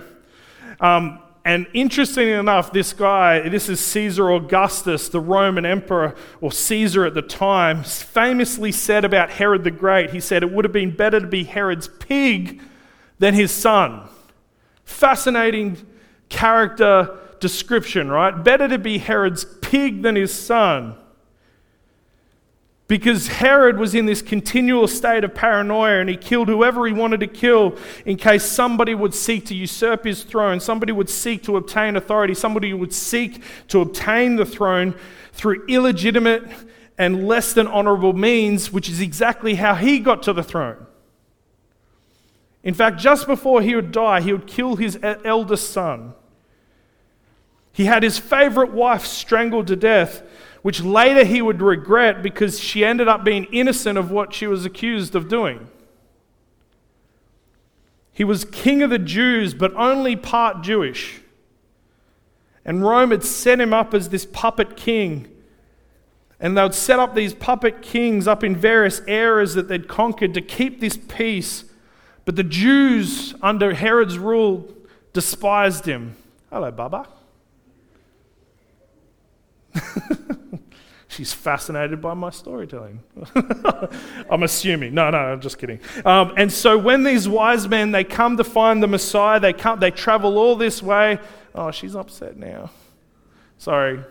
um, 0.79 1.19
and 1.45 1.67
interestingly 1.73 2.33
enough, 2.33 2.73
this 2.73 2.93
guy, 2.93 3.47
this 3.47 3.69
is 3.69 3.79
Caesar 3.79 4.29
Augustus, 4.31 5.09
the 5.09 5.19
Roman 5.19 5.65
emperor, 5.65 6.15
or 6.41 6.51
Caesar 6.51 7.05
at 7.05 7.13
the 7.13 7.21
time, 7.21 7.83
famously 7.83 8.71
said 8.71 9.05
about 9.05 9.29
Herod 9.31 9.63
the 9.63 9.71
Great, 9.71 10.11
he 10.11 10.19
said 10.19 10.43
it 10.43 10.51
would 10.51 10.65
have 10.65 10.73
been 10.73 10.95
better 10.95 11.19
to 11.19 11.27
be 11.27 11.45
Herod's 11.45 11.87
pig 11.87 12.61
than 13.19 13.33
his 13.33 13.51
son. 13.51 14.09
Fascinating 14.89 15.77
character 16.29 17.17
description, 17.39 18.09
right? 18.09 18.31
Better 18.31 18.67
to 18.67 18.77
be 18.77 18.97
Herod's 18.97 19.45
pig 19.45 20.01
than 20.01 20.15
his 20.15 20.33
son 20.33 20.95
because 22.87 23.27
Herod 23.27 23.77
was 23.77 23.93
in 23.93 24.07
this 24.07 24.23
continual 24.23 24.87
state 24.87 25.23
of 25.23 25.35
paranoia 25.35 25.99
and 25.99 26.09
he 26.09 26.17
killed 26.17 26.47
whoever 26.47 26.87
he 26.87 26.91
wanted 26.91 27.19
to 27.19 27.27
kill 27.27 27.77
in 28.03 28.17
case 28.17 28.43
somebody 28.43 28.95
would 28.95 29.13
seek 29.13 29.45
to 29.45 29.55
usurp 29.55 30.03
his 30.05 30.23
throne, 30.23 30.59
somebody 30.59 30.91
would 30.91 31.09
seek 31.09 31.43
to 31.43 31.55
obtain 31.55 31.95
authority, 31.95 32.33
somebody 32.33 32.73
would 32.73 32.91
seek 32.91 33.43
to 33.67 33.79
obtain 33.79 34.37
the 34.37 34.45
throne 34.45 34.95
through 35.33 35.65
illegitimate 35.67 36.43
and 36.97 37.27
less 37.27 37.53
than 37.53 37.67
honorable 37.67 38.13
means, 38.13 38.73
which 38.73 38.89
is 38.89 38.99
exactly 38.99 39.55
how 39.55 39.75
he 39.75 39.99
got 39.99 40.23
to 40.23 40.33
the 40.33 40.43
throne. 40.43 40.87
In 42.63 42.73
fact, 42.73 42.99
just 42.99 43.25
before 43.25 43.61
he 43.61 43.75
would 43.75 43.91
die, 43.91 44.21
he 44.21 44.33
would 44.33 44.47
kill 44.47 44.75
his 44.75 44.99
eldest 45.01 45.71
son. 45.71 46.13
He 47.71 47.85
had 47.85 48.03
his 48.03 48.17
favorite 48.17 48.71
wife 48.71 49.05
strangled 49.05 49.67
to 49.67 49.75
death 49.75 50.23
which 50.61 50.81
later 50.81 51.23
he 51.23 51.41
would 51.41 51.61
regret 51.61 52.21
because 52.21 52.59
she 52.59 52.83
ended 52.83 53.07
up 53.07 53.23
being 53.23 53.45
innocent 53.45 53.97
of 53.97 54.11
what 54.11 54.33
she 54.33 54.47
was 54.47 54.65
accused 54.65 55.15
of 55.15 55.29
doing. 55.29 55.67
He 58.11 58.23
was 58.23 58.43
king 58.43 58.81
of 58.81 58.89
the 58.89 58.99
Jews, 58.99 59.53
but 59.53 59.73
only 59.75 60.15
part 60.15 60.61
Jewish. 60.61 61.21
And 62.65 62.83
Rome 62.83 63.11
had 63.11 63.23
set 63.23 63.61
him 63.61 63.73
up 63.73 63.93
as 63.93 64.09
this 64.09 64.25
puppet 64.25 64.75
king. 64.75 65.29
And 66.41 66.57
they 66.57 66.63
would 66.63 66.75
set 66.75 66.99
up 66.99 67.15
these 67.15 67.33
puppet 67.33 67.81
kings 67.81 68.27
up 68.27 68.43
in 68.43 68.55
various 68.55 69.01
areas 69.07 69.53
that 69.55 69.69
they'd 69.69 69.87
conquered 69.87 70.33
to 70.33 70.41
keep 70.41 70.81
this 70.81 70.97
peace. 70.97 71.63
But 72.29 72.35
the 72.35 72.43
Jews, 72.43 73.33
under 73.41 73.73
Herod's 73.73 74.19
rule, 74.19 74.71
despised 75.13 75.83
him. 75.87 76.15
Hello, 76.51 76.69
Baba. 76.69 77.07
She's 81.07 81.33
fascinated 81.33 82.01
by 82.01 82.13
my 82.13 82.29
storytelling. 82.29 83.01
I'm 84.29 84.43
assuming. 84.43 84.93
No, 84.93 85.09
no, 85.09 85.17
I'm 85.17 85.41
just 85.41 85.57
kidding. 85.57 85.79
Um, 86.05 86.35
and 86.37 86.53
so 86.53 86.77
when 86.77 87.01
these 87.01 87.27
wise 87.27 87.67
men 87.67 87.89
they 87.89 88.03
come 88.03 88.37
to 88.37 88.43
find 88.43 88.83
the 88.83 88.87
Messiah, 88.87 89.39
they 89.39 89.51
come, 89.51 89.79
they 89.79 89.89
travel 89.89 90.37
all 90.37 90.55
this 90.55 90.83
way. 90.83 91.17
Oh, 91.55 91.71
she's 91.71 91.95
upset 91.95 92.37
now. 92.37 92.69
Sorry, 93.57 94.01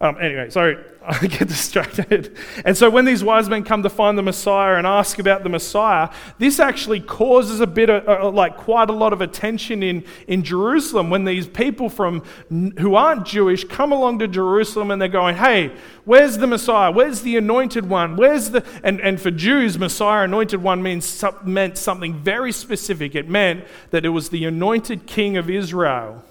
um, 0.00 0.16
anyway, 0.20 0.48
sorry, 0.50 0.78
I 1.08 1.26
get 1.26 1.48
distracted. 1.48 2.36
And 2.64 2.76
so 2.76 2.88
when 2.88 3.04
these 3.04 3.24
wise 3.24 3.48
men 3.48 3.64
come 3.64 3.82
to 3.82 3.90
find 3.90 4.16
the 4.16 4.22
Messiah 4.22 4.76
and 4.76 4.86
ask 4.86 5.18
about 5.18 5.42
the 5.42 5.48
Messiah, 5.48 6.10
this 6.38 6.60
actually 6.60 7.00
causes 7.00 7.60
a 7.60 7.66
bit 7.66 7.90
of, 7.90 8.06
uh, 8.08 8.30
like, 8.30 8.56
quite 8.56 8.90
a 8.90 8.92
lot 8.92 9.12
of 9.12 9.20
attention 9.20 9.82
in, 9.82 10.04
in 10.28 10.44
Jerusalem 10.44 11.10
when 11.10 11.24
these 11.24 11.48
people 11.48 11.88
from 11.88 12.22
who 12.78 12.94
aren't 12.94 13.26
Jewish 13.26 13.64
come 13.64 13.90
along 13.90 14.20
to 14.20 14.28
Jerusalem 14.28 14.92
and 14.92 15.02
they're 15.02 15.08
going, 15.08 15.34
hey, 15.34 15.72
where's 16.04 16.38
the 16.38 16.46
Messiah? 16.46 16.92
Where's 16.92 17.22
the 17.22 17.36
anointed 17.36 17.88
one? 17.88 18.14
Where's 18.14 18.50
the, 18.50 18.64
and, 18.84 19.00
and 19.00 19.20
for 19.20 19.32
Jews, 19.32 19.78
Messiah, 19.78 20.24
anointed 20.24 20.62
one 20.62 20.80
means, 20.80 21.24
meant 21.42 21.76
something 21.76 22.14
very 22.14 22.52
specific. 22.52 23.16
It 23.16 23.28
meant 23.28 23.64
that 23.90 24.04
it 24.04 24.10
was 24.10 24.28
the 24.28 24.44
anointed 24.44 25.06
king 25.06 25.36
of 25.36 25.50
Israel. 25.50 26.22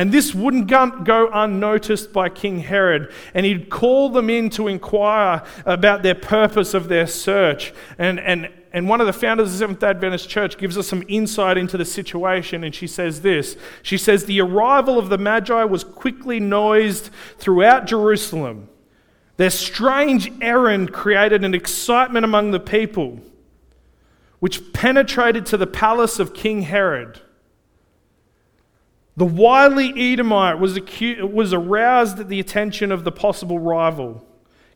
And 0.00 0.10
this 0.10 0.34
wouldn't 0.34 0.66
go 0.66 1.28
unnoticed 1.30 2.10
by 2.10 2.30
King 2.30 2.60
Herod. 2.60 3.12
And 3.34 3.44
he'd 3.44 3.68
call 3.68 4.08
them 4.08 4.30
in 4.30 4.48
to 4.48 4.66
inquire 4.66 5.42
about 5.66 6.02
their 6.02 6.14
purpose 6.14 6.72
of 6.72 6.88
their 6.88 7.06
search. 7.06 7.74
And, 7.98 8.18
and, 8.18 8.48
and 8.72 8.88
one 8.88 9.02
of 9.02 9.06
the 9.06 9.12
founders 9.12 9.48
of 9.48 9.52
the 9.52 9.58
Seventh 9.58 9.82
Adventist 9.82 10.26
Church 10.26 10.56
gives 10.56 10.78
us 10.78 10.88
some 10.88 11.04
insight 11.06 11.58
into 11.58 11.76
the 11.76 11.84
situation. 11.84 12.64
And 12.64 12.74
she 12.74 12.86
says 12.86 13.20
this 13.20 13.58
She 13.82 13.98
says, 13.98 14.24
The 14.24 14.40
arrival 14.40 14.98
of 14.98 15.10
the 15.10 15.18
Magi 15.18 15.64
was 15.64 15.84
quickly 15.84 16.40
noised 16.40 17.10
throughout 17.36 17.84
Jerusalem. 17.84 18.70
Their 19.36 19.50
strange 19.50 20.32
errand 20.40 20.94
created 20.94 21.44
an 21.44 21.52
excitement 21.52 22.24
among 22.24 22.52
the 22.52 22.60
people, 22.60 23.20
which 24.38 24.72
penetrated 24.72 25.44
to 25.44 25.58
the 25.58 25.66
palace 25.66 26.18
of 26.18 26.32
King 26.32 26.62
Herod. 26.62 27.20
The 29.16 29.24
wily 29.24 29.92
Edomite 29.96 30.58
was, 30.58 30.78
was 31.20 31.52
aroused 31.52 32.20
at 32.20 32.28
the 32.28 32.40
attention 32.40 32.92
of 32.92 33.04
the 33.04 33.12
possible 33.12 33.58
rival. 33.58 34.26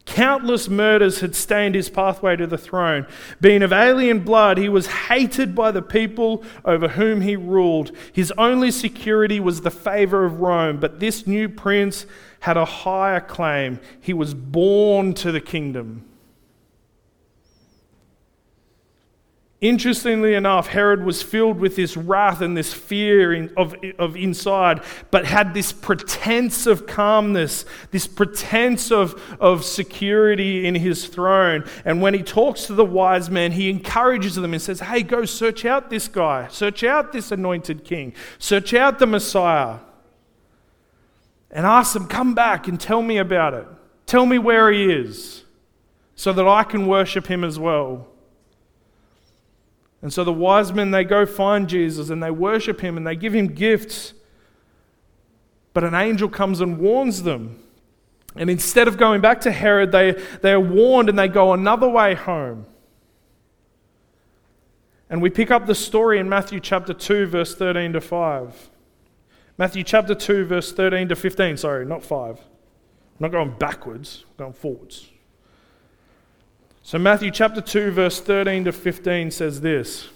Countless 0.06 0.68
murders 0.68 1.20
had 1.20 1.34
stained 1.34 1.74
his 1.74 1.88
pathway 1.88 2.36
to 2.36 2.46
the 2.46 2.58
throne. 2.58 3.06
Being 3.40 3.62
of 3.62 3.72
alien 3.72 4.20
blood, 4.20 4.58
he 4.58 4.68
was 4.68 4.86
hated 4.86 5.54
by 5.54 5.70
the 5.70 5.80
people 5.80 6.44
over 6.64 6.88
whom 6.88 7.22
he 7.22 7.36
ruled. 7.36 7.90
His 8.12 8.30
only 8.36 8.70
security 8.70 9.40
was 9.40 9.62
the 9.62 9.70
favor 9.70 10.26
of 10.26 10.40
Rome, 10.40 10.78
but 10.78 11.00
this 11.00 11.26
new 11.26 11.48
prince 11.48 12.04
had 12.40 12.58
a 12.58 12.66
higher 12.66 13.20
claim. 13.20 13.80
He 13.98 14.12
was 14.12 14.34
born 14.34 15.14
to 15.14 15.32
the 15.32 15.40
kingdom. 15.40 16.04
Interestingly 19.64 20.34
enough, 20.34 20.66
Herod 20.66 21.04
was 21.04 21.22
filled 21.22 21.58
with 21.58 21.74
this 21.74 21.96
wrath 21.96 22.42
and 22.42 22.54
this 22.54 22.74
fear 22.74 23.32
in, 23.32 23.50
of, 23.56 23.74
of 23.98 24.14
inside, 24.14 24.82
but 25.10 25.24
had 25.24 25.54
this 25.54 25.72
pretense 25.72 26.66
of 26.66 26.86
calmness, 26.86 27.64
this 27.90 28.06
pretense 28.06 28.92
of, 28.92 29.18
of 29.40 29.64
security 29.64 30.66
in 30.66 30.74
his 30.74 31.06
throne. 31.06 31.64
And 31.86 32.02
when 32.02 32.12
he 32.12 32.22
talks 32.22 32.66
to 32.66 32.74
the 32.74 32.84
wise 32.84 33.30
men, 33.30 33.52
he 33.52 33.70
encourages 33.70 34.34
them 34.34 34.52
and 34.52 34.60
says, 34.60 34.80
Hey, 34.80 35.02
go 35.02 35.24
search 35.24 35.64
out 35.64 35.88
this 35.88 36.08
guy, 36.08 36.46
search 36.48 36.84
out 36.84 37.12
this 37.12 37.32
anointed 37.32 37.84
king, 37.84 38.12
search 38.38 38.74
out 38.74 38.98
the 38.98 39.06
Messiah. 39.06 39.78
And 41.50 41.64
ask 41.64 41.94
them, 41.94 42.06
Come 42.06 42.34
back 42.34 42.68
and 42.68 42.78
tell 42.78 43.00
me 43.00 43.16
about 43.16 43.54
it. 43.54 43.66
Tell 44.04 44.26
me 44.26 44.36
where 44.36 44.70
he 44.70 44.92
is 44.92 45.44
so 46.16 46.34
that 46.34 46.46
I 46.46 46.64
can 46.64 46.86
worship 46.86 47.28
him 47.28 47.42
as 47.42 47.58
well. 47.58 48.08
And 50.04 50.12
so 50.12 50.22
the 50.22 50.34
wise 50.34 50.70
men, 50.70 50.90
they 50.90 51.02
go 51.02 51.24
find 51.24 51.66
Jesus 51.66 52.10
and 52.10 52.22
they 52.22 52.30
worship 52.30 52.82
him 52.82 52.98
and 52.98 53.06
they 53.06 53.16
give 53.16 53.34
him 53.34 53.46
gifts. 53.46 54.12
But 55.72 55.82
an 55.82 55.94
angel 55.94 56.28
comes 56.28 56.60
and 56.60 56.78
warns 56.78 57.22
them. 57.22 57.58
And 58.36 58.50
instead 58.50 58.86
of 58.86 58.98
going 58.98 59.22
back 59.22 59.40
to 59.40 59.50
Herod, 59.50 59.92
they, 59.92 60.12
they 60.42 60.52
are 60.52 60.60
warned 60.60 61.08
and 61.08 61.18
they 61.18 61.26
go 61.26 61.54
another 61.54 61.88
way 61.88 62.14
home. 62.14 62.66
And 65.08 65.22
we 65.22 65.30
pick 65.30 65.50
up 65.50 65.64
the 65.64 65.74
story 65.74 66.18
in 66.18 66.28
Matthew 66.28 66.60
chapter 66.60 66.92
2, 66.92 67.24
verse 67.24 67.54
13 67.54 67.94
to 67.94 68.00
5. 68.02 68.70
Matthew 69.56 69.84
chapter 69.84 70.14
2, 70.14 70.44
verse 70.44 70.70
13 70.70 71.08
to 71.08 71.16
15. 71.16 71.56
Sorry, 71.56 71.86
not 71.86 72.02
5. 72.02 72.38
I'm 72.38 72.44
not 73.20 73.30
going 73.30 73.56
backwards, 73.56 74.26
I'm 74.32 74.44
going 74.44 74.52
forwards. 74.52 75.08
So, 76.86 76.98
Matthew 76.98 77.30
chapter 77.30 77.62
2, 77.62 77.92
verse 77.92 78.20
13 78.20 78.66
to 78.66 78.72
15 78.72 79.30
says 79.30 79.62
this 79.62 80.10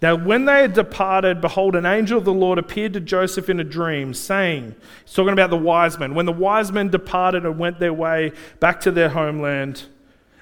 Now, 0.00 0.14
when 0.14 0.46
they 0.46 0.62
had 0.62 0.72
departed, 0.72 1.42
behold, 1.42 1.76
an 1.76 1.84
angel 1.84 2.16
of 2.16 2.24
the 2.24 2.32
Lord 2.32 2.58
appeared 2.58 2.94
to 2.94 3.00
Joseph 3.00 3.50
in 3.50 3.60
a 3.60 3.64
dream, 3.64 4.14
saying, 4.14 4.74
He's 5.04 5.12
talking 5.12 5.34
about 5.34 5.50
the 5.50 5.58
wise 5.58 5.98
men. 5.98 6.14
When 6.14 6.24
the 6.24 6.32
wise 6.32 6.72
men 6.72 6.88
departed 6.88 7.44
and 7.44 7.58
went 7.58 7.78
their 7.78 7.92
way 7.92 8.32
back 8.58 8.80
to 8.80 8.90
their 8.90 9.10
homeland, 9.10 9.84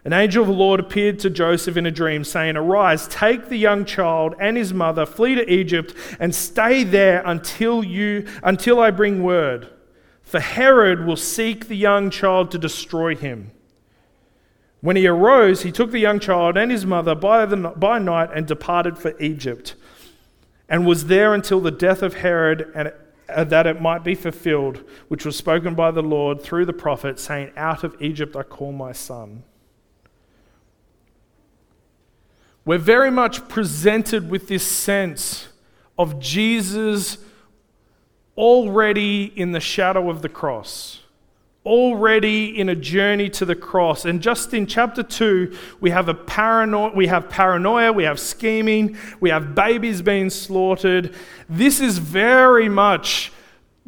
an 0.04 0.12
angel 0.12 0.42
of 0.42 0.48
the 0.48 0.54
Lord 0.54 0.78
appeared 0.78 1.18
to 1.18 1.30
Joseph 1.30 1.76
in 1.76 1.84
a 1.84 1.90
dream, 1.90 2.22
saying, 2.22 2.56
Arise, 2.56 3.08
take 3.08 3.48
the 3.48 3.58
young 3.58 3.84
child 3.84 4.36
and 4.38 4.56
his 4.56 4.72
mother, 4.72 5.04
flee 5.04 5.34
to 5.34 5.52
Egypt, 5.52 5.96
and 6.20 6.32
stay 6.32 6.84
there 6.84 7.24
until, 7.26 7.82
you, 7.82 8.28
until 8.44 8.78
I 8.78 8.92
bring 8.92 9.24
word. 9.24 9.68
For 10.22 10.38
Herod 10.38 11.04
will 11.04 11.16
seek 11.16 11.66
the 11.66 11.76
young 11.76 12.08
child 12.08 12.52
to 12.52 12.58
destroy 12.58 13.16
him. 13.16 13.50
When 14.82 14.96
he 14.96 15.06
arose, 15.06 15.62
he 15.62 15.70
took 15.70 15.92
the 15.92 16.00
young 16.00 16.18
child 16.18 16.56
and 16.56 16.70
his 16.70 16.84
mother 16.84 17.14
by, 17.14 17.46
the, 17.46 17.56
by 17.56 18.00
night 18.00 18.30
and 18.34 18.46
departed 18.46 18.98
for 18.98 19.18
Egypt, 19.20 19.76
and 20.68 20.84
was 20.84 21.06
there 21.06 21.32
until 21.32 21.60
the 21.60 21.70
death 21.70 22.02
of 22.02 22.14
Herod, 22.14 22.70
and 22.74 22.92
uh, 23.28 23.44
that 23.44 23.68
it 23.68 23.80
might 23.80 24.02
be 24.02 24.16
fulfilled, 24.16 24.82
which 25.06 25.24
was 25.24 25.36
spoken 25.36 25.76
by 25.76 25.92
the 25.92 26.02
Lord 26.02 26.42
through 26.42 26.64
the 26.64 26.72
prophet, 26.72 27.20
saying, 27.20 27.52
Out 27.56 27.84
of 27.84 27.96
Egypt 28.02 28.34
I 28.34 28.42
call 28.42 28.72
my 28.72 28.90
son. 28.90 29.44
We're 32.64 32.78
very 32.78 33.10
much 33.10 33.48
presented 33.48 34.30
with 34.30 34.48
this 34.48 34.66
sense 34.66 35.48
of 35.96 36.18
Jesus 36.18 37.18
already 38.36 39.32
in 39.36 39.52
the 39.52 39.60
shadow 39.60 40.10
of 40.10 40.22
the 40.22 40.28
cross 40.28 41.01
already 41.64 42.58
in 42.58 42.68
a 42.68 42.74
journey 42.74 43.30
to 43.30 43.44
the 43.44 43.54
cross. 43.54 44.04
And 44.04 44.20
just 44.20 44.52
in 44.52 44.66
chapter 44.66 45.02
2, 45.02 45.56
we 45.80 45.90
have 45.90 46.08
a 46.08 46.14
paranoia, 46.14 46.92
we 46.94 47.06
have 47.06 47.28
paranoia, 47.28 47.92
we 47.92 48.04
have 48.04 48.18
scheming, 48.18 48.96
we 49.20 49.30
have 49.30 49.54
babies 49.54 50.02
being 50.02 50.28
slaughtered. 50.28 51.14
This 51.48 51.80
is 51.80 51.98
very 51.98 52.68
much 52.68 53.32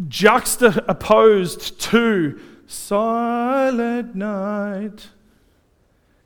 juxtaposed 0.09 1.81
to 1.81 2.40
silent 2.66 4.14
night. 4.14 5.09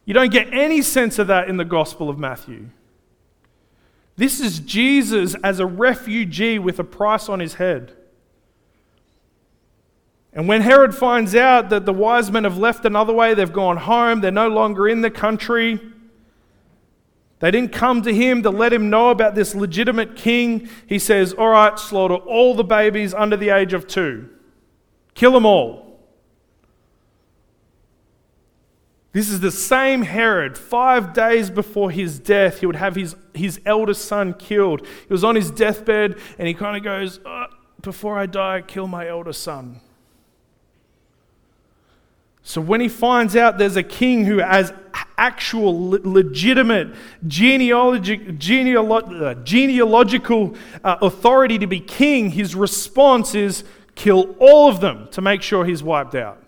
You 0.04 0.14
don't 0.14 0.32
get 0.32 0.52
any 0.52 0.82
sense 0.82 1.18
of 1.18 1.26
that 1.26 1.48
in 1.48 1.56
the 1.56 1.64
Gospel 1.64 2.08
of 2.08 2.18
Matthew. 2.18 2.68
This 4.16 4.40
is 4.40 4.58
Jesus 4.58 5.36
as 5.44 5.60
a 5.60 5.66
refugee 5.66 6.58
with 6.58 6.78
a 6.78 6.84
price 6.84 7.28
on 7.28 7.40
his 7.40 7.54
head. 7.54 7.94
And 10.32 10.46
when 10.46 10.60
Herod 10.60 10.94
finds 10.94 11.34
out 11.34 11.70
that 11.70 11.86
the 11.86 11.92
wise 11.92 12.30
men 12.30 12.44
have 12.44 12.58
left 12.58 12.84
another 12.84 13.12
way, 13.12 13.34
they've 13.34 13.52
gone 13.52 13.78
home, 13.78 14.20
they're 14.20 14.30
no 14.30 14.48
longer 14.48 14.88
in 14.88 15.00
the 15.00 15.10
country, 15.10 15.80
they 17.40 17.50
didn't 17.50 17.72
come 17.72 18.02
to 18.02 18.12
him 18.12 18.42
to 18.42 18.50
let 18.50 18.72
him 18.72 18.90
know 18.90 19.10
about 19.10 19.34
this 19.34 19.54
legitimate 19.54 20.16
king. 20.16 20.68
He 20.86 20.98
says, 20.98 21.32
All 21.32 21.50
right, 21.50 21.78
slaughter 21.78 22.16
all 22.16 22.54
the 22.54 22.64
babies 22.64 23.14
under 23.14 23.36
the 23.36 23.50
age 23.50 23.72
of 23.72 23.86
two, 23.86 24.28
kill 25.14 25.32
them 25.32 25.46
all. 25.46 25.86
This 29.12 29.30
is 29.30 29.40
the 29.40 29.50
same 29.50 30.02
Herod. 30.02 30.58
Five 30.58 31.12
days 31.12 31.48
before 31.50 31.90
his 31.90 32.18
death, 32.18 32.60
he 32.60 32.66
would 32.66 32.76
have 32.76 32.94
his, 32.94 33.16
his 33.34 33.60
eldest 33.64 34.04
son 34.04 34.34
killed. 34.34 34.86
He 34.86 35.12
was 35.12 35.24
on 35.24 35.34
his 35.34 35.50
deathbed 35.50 36.18
and 36.38 36.46
he 36.46 36.54
kind 36.54 36.76
of 36.76 36.84
goes, 36.84 37.18
oh, 37.24 37.46
Before 37.80 38.18
I 38.18 38.26
die, 38.26 38.60
kill 38.60 38.86
my 38.86 39.08
eldest 39.08 39.42
son. 39.42 39.80
So 42.48 42.62
when 42.62 42.80
he 42.80 42.88
finds 42.88 43.36
out 43.36 43.58
there's 43.58 43.76
a 43.76 43.82
king 43.82 44.24
who 44.24 44.38
has 44.38 44.72
actual 45.18 45.90
legitimate 45.90 46.88
uh, 46.88 47.98
genealogical 49.44 50.56
uh, 50.82 50.96
authority 51.02 51.58
to 51.58 51.66
be 51.66 51.78
king, 51.78 52.30
his 52.30 52.54
response 52.54 53.34
is 53.34 53.64
kill 53.94 54.34
all 54.38 54.70
of 54.70 54.80
them 54.80 55.08
to 55.10 55.20
make 55.20 55.42
sure 55.42 55.66
he's 55.66 55.82
wiped 55.82 56.14
out. 56.14 56.42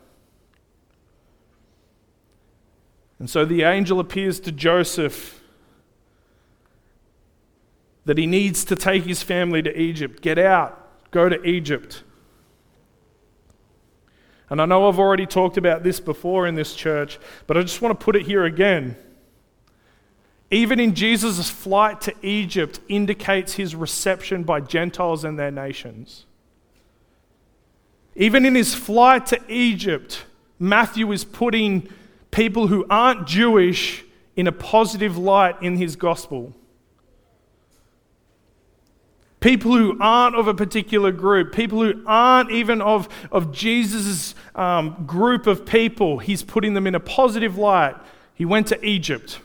And 3.18 3.28
so 3.28 3.44
the 3.44 3.64
angel 3.64 4.00
appears 4.00 4.40
to 4.40 4.52
Joseph 4.52 5.42
that 8.06 8.16
he 8.16 8.24
needs 8.24 8.64
to 8.64 8.74
take 8.74 9.04
his 9.04 9.22
family 9.22 9.60
to 9.60 9.78
Egypt. 9.78 10.22
Get 10.22 10.38
out, 10.38 11.10
go 11.10 11.28
to 11.28 11.44
Egypt. 11.44 12.04
And 14.50 14.60
I 14.60 14.66
know 14.66 14.88
I've 14.88 14.98
already 14.98 15.26
talked 15.26 15.56
about 15.56 15.84
this 15.84 16.00
before 16.00 16.46
in 16.46 16.56
this 16.56 16.74
church, 16.74 17.18
but 17.46 17.56
I 17.56 17.62
just 17.62 17.80
want 17.80 17.98
to 17.98 18.04
put 18.04 18.16
it 18.16 18.26
here 18.26 18.44
again. 18.44 18.96
Even 20.50 20.80
in 20.80 20.96
Jesus' 20.96 21.48
flight 21.48 22.00
to 22.02 22.14
Egypt 22.22 22.80
indicates 22.88 23.54
his 23.54 23.76
reception 23.76 24.42
by 24.42 24.60
Gentiles 24.60 25.22
and 25.24 25.38
their 25.38 25.52
nations. 25.52 26.26
Even 28.16 28.44
in 28.44 28.56
his 28.56 28.74
flight 28.74 29.26
to 29.26 29.40
Egypt, 29.48 30.24
Matthew 30.58 31.12
is 31.12 31.24
putting 31.24 31.88
people 32.32 32.66
who 32.66 32.84
aren't 32.90 33.28
Jewish 33.28 34.04
in 34.34 34.48
a 34.48 34.52
positive 34.52 35.16
light 35.16 35.62
in 35.62 35.76
his 35.76 35.94
gospel 35.94 36.52
people 39.40 39.76
who 39.76 39.96
aren't 40.00 40.36
of 40.36 40.46
a 40.46 40.54
particular 40.54 41.10
group, 41.10 41.52
people 41.52 41.82
who 41.82 42.02
aren't 42.06 42.50
even 42.50 42.80
of, 42.80 43.08
of 43.32 43.52
Jesus' 43.52 44.34
um, 44.54 45.04
group 45.06 45.46
of 45.46 45.66
people. 45.66 46.18
He's 46.18 46.42
putting 46.42 46.74
them 46.74 46.86
in 46.86 46.94
a 46.94 47.00
positive 47.00 47.56
light. 47.56 47.96
He 48.34 48.44
went 48.44 48.68
to 48.68 48.84
Egypt. 48.84 49.40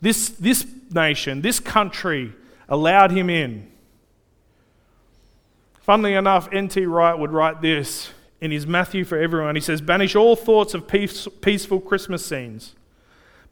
This, 0.00 0.30
this 0.30 0.66
nation, 0.90 1.42
this 1.42 1.60
country 1.60 2.32
allowed 2.68 3.10
him 3.10 3.30
in. 3.30 3.70
Funnily 5.80 6.14
enough, 6.14 6.48
N.T. 6.52 6.86
Wright 6.86 7.18
would 7.18 7.30
write 7.30 7.60
this 7.60 8.10
in 8.40 8.50
his 8.50 8.66
Matthew 8.66 9.04
for 9.04 9.18
Everyone. 9.18 9.54
He 9.54 9.60
says, 9.60 9.80
Banish 9.80 10.16
all 10.16 10.34
thoughts 10.34 10.72
of 10.74 10.88
peace, 10.88 11.28
peaceful 11.42 11.80
Christmas 11.80 12.24
scenes. 12.24 12.74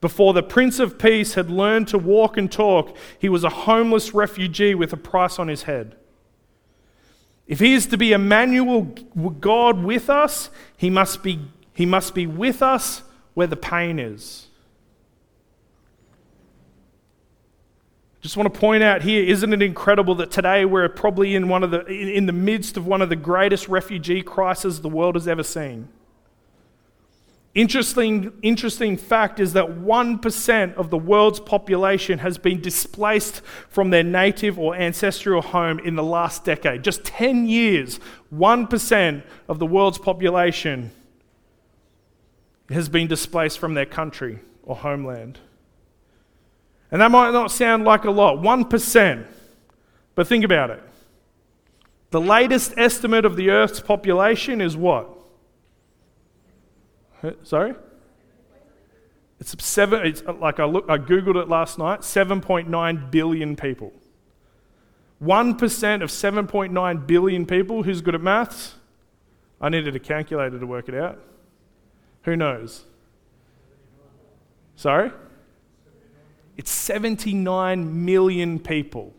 Before 0.02 0.32
the 0.32 0.42
Prince 0.42 0.80
of 0.80 0.98
Peace 0.98 1.34
had 1.34 1.48
learned 1.48 1.86
to 1.88 1.96
walk 1.96 2.36
and 2.36 2.50
talk, 2.50 2.96
he 3.20 3.28
was 3.28 3.44
a 3.44 3.48
homeless 3.48 4.12
refugee 4.12 4.74
with 4.74 4.92
a 4.92 4.96
price 4.96 5.38
on 5.38 5.46
his 5.46 5.62
head. 5.62 5.94
If 7.46 7.60
he 7.60 7.72
is 7.72 7.86
to 7.86 7.96
be 7.96 8.12
Emmanuel, 8.12 8.82
God 9.40 9.84
with 9.84 10.10
us, 10.10 10.50
he 10.76 10.90
must 10.90 11.22
be, 11.22 11.38
he 11.72 11.86
must 11.86 12.16
be 12.16 12.26
with 12.26 12.62
us 12.62 13.02
where 13.34 13.46
the 13.46 13.56
pain 13.56 14.00
is. 14.00 14.48
Just 18.22 18.36
want 18.36 18.52
to 18.52 18.58
point 18.58 18.82
out 18.82 19.02
here, 19.02 19.22
isn't 19.22 19.52
it 19.52 19.62
incredible 19.62 20.16
that 20.16 20.32
today 20.32 20.64
we're 20.64 20.88
probably 20.88 21.36
in 21.36 21.48
one 21.48 21.62
of 21.62 21.70
the 21.70 21.84
in 21.86 22.26
the 22.26 22.32
midst 22.32 22.76
of 22.76 22.88
one 22.88 23.02
of 23.02 23.08
the 23.08 23.16
greatest 23.16 23.68
refugee 23.68 24.22
crises 24.22 24.80
the 24.80 24.88
world 24.88 25.14
has 25.14 25.28
ever 25.28 25.44
seen? 25.44 25.88
Interesting, 27.54 28.32
interesting 28.40 28.96
fact 28.96 29.38
is 29.38 29.52
that 29.52 29.66
1% 29.66 30.74
of 30.74 30.88
the 30.88 30.96
world's 30.96 31.38
population 31.38 32.18
has 32.20 32.38
been 32.38 32.62
displaced 32.62 33.42
from 33.68 33.90
their 33.90 34.02
native 34.02 34.58
or 34.58 34.74
ancestral 34.74 35.42
home 35.42 35.78
in 35.80 35.94
the 35.94 36.02
last 36.02 36.46
decade. 36.46 36.82
Just 36.82 37.04
10 37.04 37.46
years, 37.46 38.00
1% 38.34 39.22
of 39.48 39.58
the 39.58 39.66
world's 39.66 39.98
population 39.98 40.92
has 42.70 42.88
been 42.88 43.06
displaced 43.06 43.58
from 43.58 43.74
their 43.74 43.84
country 43.84 44.38
or 44.62 44.76
homeland. 44.76 45.38
And 46.90 47.02
that 47.02 47.10
might 47.10 47.32
not 47.32 47.50
sound 47.50 47.84
like 47.84 48.04
a 48.04 48.10
lot, 48.10 48.38
1%. 48.38 49.26
But 50.14 50.26
think 50.26 50.44
about 50.44 50.70
it. 50.70 50.82
The 52.12 52.20
latest 52.20 52.74
estimate 52.78 53.26
of 53.26 53.36
the 53.36 53.50
Earth's 53.50 53.80
population 53.80 54.62
is 54.62 54.74
what? 54.74 55.18
Sorry? 57.42 57.74
It's 59.40 59.64
seven. 59.64 60.06
It's 60.06 60.22
uh, 60.26 60.34
like 60.34 60.60
I 60.60 60.64
look. 60.64 60.86
I 60.88 60.98
googled 60.98 61.40
it 61.40 61.48
last 61.48 61.78
night. 61.78 62.00
7.9 62.00 63.10
billion 63.10 63.56
people. 63.56 63.92
One 65.18 65.56
percent 65.56 66.02
of 66.02 66.10
7.9 66.10 67.06
billion 67.06 67.46
people. 67.46 67.82
Who's 67.82 68.00
good 68.00 68.14
at 68.14 68.20
maths? 68.20 68.74
I 69.60 69.68
needed 69.68 69.94
a 69.94 70.00
calculator 70.00 70.58
to 70.58 70.66
work 70.66 70.88
it 70.88 70.94
out. 70.94 71.18
Who 72.22 72.36
knows? 72.36 72.84
Sorry? 74.76 75.10
It's 76.56 76.70
79 76.70 78.04
million 78.04 78.58
people. 78.58 79.12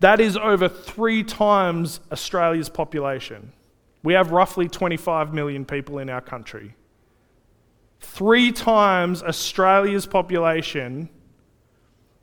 That 0.00 0.20
is 0.20 0.36
over 0.36 0.68
three 0.68 1.24
times 1.24 2.00
Australia's 2.12 2.68
population. 2.68 3.52
We 4.02 4.14
have 4.14 4.30
roughly 4.30 4.68
25 4.68 5.34
million 5.34 5.64
people 5.64 5.98
in 5.98 6.08
our 6.08 6.20
country. 6.20 6.74
Three 8.00 8.52
times 8.52 9.22
Australia's 9.22 10.06
population 10.06 11.08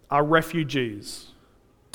are 0.09 0.23
refugees, 0.23 1.31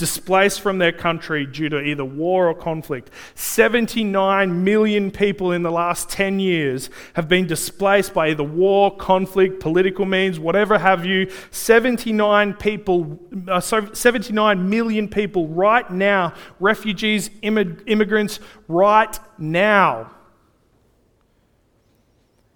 displaced 0.01 0.63
from 0.63 0.79
their 0.79 0.93
country 0.93 1.45
due 1.45 1.69
to 1.69 1.79
either 1.79 2.05
war 2.05 2.49
or 2.49 2.55
conflict. 2.55 3.11
79 3.35 4.65
million 4.65 5.11
people 5.11 5.53
in 5.53 5.63
the 5.63 5.71
last 5.71 6.09
10 6.09 6.41
years 6.41 6.89
have 7.13 7.29
been 7.29 7.47
displaced 7.47 8.15
by 8.15 8.31
either 8.31 8.43
war, 8.43 8.97
conflict, 8.97 9.61
political 9.61 10.07
means, 10.07 10.41
whatever 10.41 10.79
have 10.79 11.05
you. 11.05 11.31
79 11.51 12.55
people, 12.55 13.21
uh, 13.47 13.61
79 13.61 14.71
million 14.71 15.07
people 15.07 15.47
right 15.49 15.89
now, 15.91 16.33
refugees, 16.59 17.29
immigrants 17.43 18.41
right 18.69 19.19
now. 19.39 20.11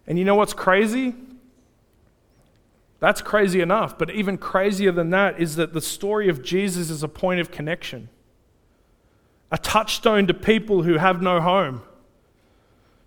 And 0.07 0.19
you 0.19 0.25
know 0.25 0.35
what's 0.35 0.55
crazy? 0.55 1.15
That's 3.01 3.21
crazy 3.21 3.61
enough, 3.61 3.99
but 3.99 4.11
even 4.11 4.39
crazier 4.39 4.93
than 4.93 5.11
that 5.11 5.41
is 5.41 5.57
that 5.57 5.73
the 5.73 5.81
story 5.81 6.29
of 6.29 6.43
Jesus 6.43 6.91
is 6.91 7.03
a 7.03 7.09
point 7.09 7.41
of 7.41 7.51
connection, 7.51 8.09
a 9.51 9.59
touchstone 9.59 10.27
to 10.27 10.35
people 10.35 10.83
who 10.83 10.99
have 10.99 11.21
no 11.21 11.41
home, 11.41 11.83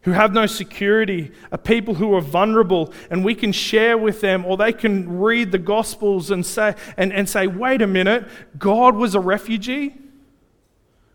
who 0.02 0.12
have 0.12 0.34
no 0.34 0.45
security, 0.45 1.32
a 1.52 1.58
people 1.58 1.95
who 1.95 2.13
are 2.13 2.21
vulnerable, 2.21 2.93
and 3.10 3.26
we 3.26 3.34
can 3.36 3.52
share 3.52 3.97
with 3.97 4.21
them, 4.21 4.45
or 4.45 4.56
they 4.56 4.71
can 4.71 5.19
read 5.19 5.52
the 5.52 5.58
Gospels 5.58 6.32
and 6.32 6.45
say, 6.45 6.76
and, 6.95 7.12
and 7.12 7.28
say 7.28 7.47
wait 7.47 7.82
a 7.82 7.88
minute, 7.88 8.28
God 8.58 8.95
was 8.95 9.15
a 9.15 9.19
refugee? 9.19 9.95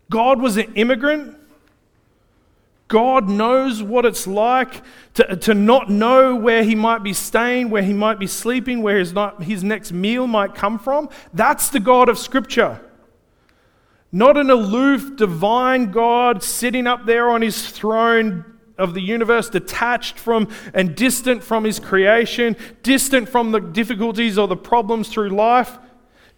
God 0.09 0.41
was 0.41 0.57
an 0.57 0.73
immigrant? 0.75 1.37
God 2.87 3.29
knows 3.29 3.81
what 3.81 4.05
it's 4.05 4.27
like 4.27 4.83
to, 5.15 5.35
to 5.37 5.53
not 5.53 5.89
know 5.89 6.35
where 6.35 6.63
he 6.63 6.75
might 6.75 7.03
be 7.03 7.13
staying, 7.13 7.69
where 7.69 7.81
he 7.81 7.93
might 7.93 8.19
be 8.19 8.27
sleeping, 8.27 8.81
where 8.81 8.99
his, 8.99 9.13
not, 9.13 9.43
his 9.43 9.63
next 9.63 9.91
meal 9.91 10.27
might 10.27 10.53
come 10.53 10.77
from. 10.77 11.09
That's 11.33 11.69
the 11.69 11.79
God 11.79 12.09
of 12.09 12.17
Scripture. 12.17 12.81
Not 14.11 14.37
an 14.37 14.51
aloof, 14.51 15.15
divine 15.15 15.91
God 15.91 16.43
sitting 16.43 16.85
up 16.85 17.05
there 17.05 17.29
on 17.29 17.41
his 17.41 17.69
throne 17.69 18.45
of 18.77 18.93
the 18.93 19.01
universe, 19.01 19.49
detached 19.49 20.19
from 20.19 20.47
and 20.73 20.95
distant 20.95 21.43
from 21.43 21.63
his 21.63 21.79
creation, 21.79 22.55
distant 22.83 23.29
from 23.29 23.51
the 23.51 23.59
difficulties 23.59 24.37
or 24.37 24.47
the 24.47 24.57
problems 24.57 25.09
through 25.09 25.29
life. 25.29 25.77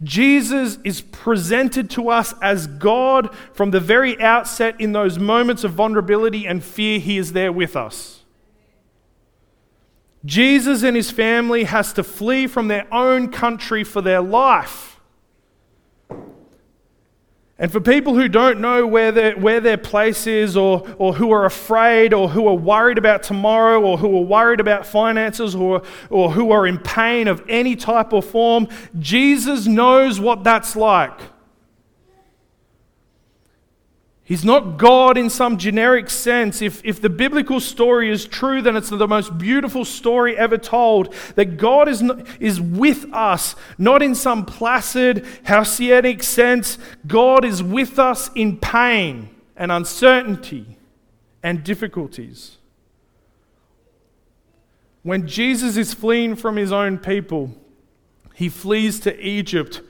Jesus 0.03 0.77
is 0.84 1.01
presented 1.01 1.89
to 1.91 2.10
us 2.10 2.34
as 2.41 2.67
God 2.67 3.34
from 3.53 3.71
the 3.71 3.79
very 3.79 4.19
outset 4.21 4.79
in 4.79 4.91
those 4.91 5.17
moments 5.17 5.63
of 5.63 5.71
vulnerability 5.71 6.45
and 6.45 6.63
fear, 6.63 6.99
He 6.99 7.17
is 7.17 7.34
there 7.34 7.51
with 7.51 7.75
us. 7.75 8.25
Jesus 10.25 10.81
and 10.81 10.97
his 10.97 11.12
family 11.12 11.65
has 11.65 11.93
to 11.93 12.03
flee 12.03 12.47
from 12.47 12.67
their 12.67 12.91
own 12.91 13.31
country 13.31 13.84
for 13.84 14.01
their 14.01 14.21
life. 14.21 14.94
And 17.58 17.72
for 17.72 17.80
people 17.80 18.15
who 18.15 18.28
don't 18.28 18.60
know 18.60 18.86
where 18.86 19.13
their, 19.13 19.38
where 19.38 19.62
their 19.62 19.78
place 19.78 20.28
is, 20.28 20.58
or, 20.58 20.86
or 20.98 21.13
who 21.13 21.32
are 21.32 21.46
afraid, 21.46 22.13
or 22.13 22.28
who 22.28 22.48
are 22.48 22.56
worried 22.56 22.98
about 22.98 23.24
tomorrow, 23.24 23.82
or 23.82 23.98
who 23.98 24.18
are 24.18 24.24
worried 24.24 24.60
about 24.60 24.86
finances, 24.86 25.56
or, 25.56 25.82
or 26.10 26.32
who 26.32 26.52
are 26.52 26.68
in 26.68 26.78
pain 26.80 27.30
of 27.30 27.41
any 27.48 27.78
type 27.78 28.12
or 28.12 28.22
form, 28.22 28.68
Jesus 29.00 29.68
knows 29.68 30.20
what 30.20 30.44
that's 30.44 30.76
like. 30.76 31.18
He's 34.26 34.44
not 34.44 34.80
God 34.80 35.20
in 35.20 35.30
some 35.30 35.58
generic 35.58 36.10
sense. 36.10 36.60
If, 36.60 36.84
if 36.84 37.00
the 37.00 37.12
biblical 37.12 37.60
story 37.60 38.10
is 38.10 38.26
true, 38.26 38.60
then 38.60 38.76
it's 38.76 38.90
the 38.90 39.08
most 39.08 39.38
beautiful 39.38 39.86
story 39.86 40.36
ever 40.36 40.58
told. 40.58 41.14
That 41.36 41.58
God 41.58 41.88
is, 41.88 42.04
is 42.40 42.60
with 42.60 43.06
us, 43.14 43.56
not 43.78 44.02
in 44.02 44.16
some 44.16 44.44
placid, 44.44 45.28
halcyon 45.44 46.22
sense. 46.22 46.80
God 47.06 47.46
is 47.46 47.62
with 47.62 48.00
us 48.00 48.32
in 48.34 48.58
pain 48.58 49.30
and 49.56 49.72
uncertainty 49.72 50.76
and 51.44 51.64
difficulties. 51.64 52.58
When 55.04 55.28
Jesus 55.28 55.78
is 55.78 55.94
fleeing 55.94 56.36
from 56.36 56.56
his 56.56 56.72
own 56.72 56.98
people, 56.98 57.52
he 58.34 58.50
flees 58.50 59.00
to 59.02 59.16
Egypt 59.24 59.82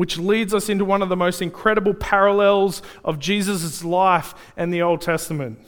which 0.00 0.16
leads 0.16 0.54
us 0.54 0.70
into 0.70 0.82
one 0.82 1.02
of 1.02 1.10
the 1.10 1.16
most 1.16 1.42
incredible 1.42 1.92
parallels 1.92 2.80
of 3.04 3.18
Jesus' 3.18 3.84
life 3.84 4.34
and 4.56 4.72
the 4.72 4.80
Old 4.80 5.02
Testament. 5.02 5.58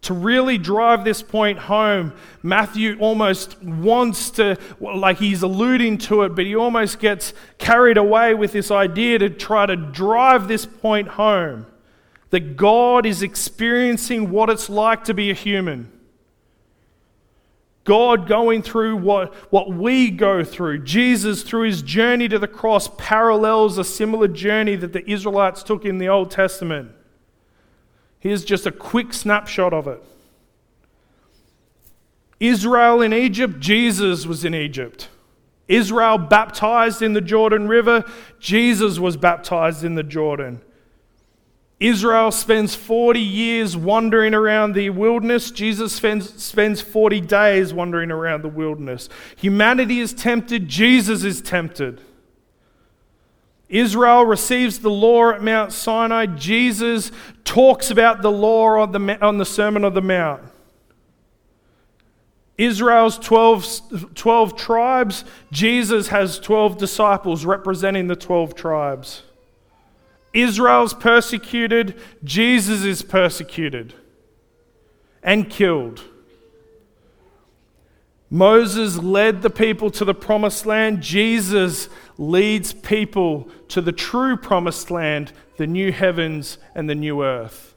To 0.00 0.14
really 0.14 0.56
drive 0.56 1.04
this 1.04 1.20
point 1.20 1.58
home, 1.58 2.14
Matthew 2.42 2.96
almost 2.98 3.62
wants 3.62 4.30
to, 4.30 4.56
like 4.80 5.18
he's 5.18 5.42
alluding 5.42 5.98
to 5.98 6.22
it, 6.22 6.30
but 6.30 6.46
he 6.46 6.56
almost 6.56 6.98
gets 6.98 7.34
carried 7.58 7.98
away 7.98 8.32
with 8.32 8.52
this 8.52 8.70
idea 8.70 9.18
to 9.18 9.28
try 9.28 9.66
to 9.66 9.76
drive 9.76 10.48
this 10.48 10.64
point 10.64 11.08
home 11.08 11.66
that 12.30 12.56
God 12.56 13.04
is 13.04 13.22
experiencing 13.22 14.30
what 14.30 14.48
it's 14.48 14.70
like 14.70 15.04
to 15.04 15.12
be 15.12 15.30
a 15.30 15.34
human. 15.34 15.92
God 17.86 18.26
going 18.26 18.62
through 18.62 18.96
what, 18.96 19.32
what 19.50 19.72
we 19.72 20.10
go 20.10 20.44
through. 20.44 20.80
Jesus, 20.80 21.42
through 21.42 21.62
his 21.62 21.80
journey 21.80 22.28
to 22.28 22.38
the 22.38 22.48
cross, 22.48 22.90
parallels 22.98 23.78
a 23.78 23.84
similar 23.84 24.28
journey 24.28 24.74
that 24.76 24.92
the 24.92 25.08
Israelites 25.08 25.62
took 25.62 25.84
in 25.84 25.98
the 25.98 26.08
Old 26.08 26.30
Testament. 26.30 26.90
Here's 28.18 28.44
just 28.44 28.66
a 28.66 28.72
quick 28.72 29.14
snapshot 29.14 29.72
of 29.72 29.86
it 29.86 30.02
Israel 32.40 33.00
in 33.00 33.14
Egypt, 33.14 33.60
Jesus 33.60 34.26
was 34.26 34.44
in 34.44 34.54
Egypt. 34.54 35.08
Israel 35.68 36.18
baptized 36.18 37.02
in 37.02 37.12
the 37.12 37.20
Jordan 37.20 37.68
River, 37.68 38.04
Jesus 38.40 38.98
was 38.98 39.16
baptized 39.16 39.84
in 39.84 39.94
the 39.94 40.02
Jordan. 40.02 40.60
Israel 41.78 42.30
spends 42.30 42.74
40 42.74 43.20
years 43.20 43.76
wandering 43.76 44.32
around 44.32 44.72
the 44.72 44.88
wilderness. 44.90 45.50
Jesus 45.50 45.92
spends, 45.92 46.42
spends 46.42 46.80
40 46.80 47.20
days 47.20 47.74
wandering 47.74 48.10
around 48.10 48.42
the 48.42 48.48
wilderness. 48.48 49.10
Humanity 49.36 50.00
is 50.00 50.14
tempted. 50.14 50.68
Jesus 50.68 51.22
is 51.22 51.42
tempted. 51.42 52.00
Israel 53.68 54.24
receives 54.24 54.78
the 54.78 54.90
law 54.90 55.30
at 55.30 55.42
Mount 55.42 55.72
Sinai. 55.72 56.26
Jesus 56.26 57.10
talks 57.44 57.90
about 57.90 58.22
the 58.22 58.30
law 58.30 58.80
on 58.80 58.92
the, 58.92 59.24
on 59.24 59.36
the 59.36 59.44
Sermon 59.44 59.84
on 59.84 59.92
the 59.92 60.00
Mount. 60.00 60.42
Israel's 62.56 63.18
12, 63.18 64.14
12 64.14 64.56
tribes, 64.56 65.24
Jesus 65.52 66.08
has 66.08 66.38
12 66.38 66.78
disciples 66.78 67.44
representing 67.44 68.06
the 68.06 68.16
12 68.16 68.54
tribes. 68.54 69.24
Israel's 70.36 70.92
persecuted, 70.94 72.00
Jesus 72.22 72.84
is 72.84 73.02
persecuted 73.02 73.94
and 75.22 75.48
killed. 75.48 76.02
Moses 78.28 78.98
led 78.98 79.42
the 79.42 79.50
people 79.50 79.90
to 79.92 80.04
the 80.04 80.14
promised 80.14 80.66
land. 80.66 81.00
Jesus 81.00 81.88
leads 82.18 82.72
people 82.72 83.48
to 83.68 83.80
the 83.80 83.92
true 83.92 84.36
promised 84.36 84.90
land, 84.90 85.32
the 85.56 85.66
new 85.66 85.92
heavens 85.92 86.58
and 86.74 86.90
the 86.90 86.94
new 86.94 87.22
earth. 87.22 87.75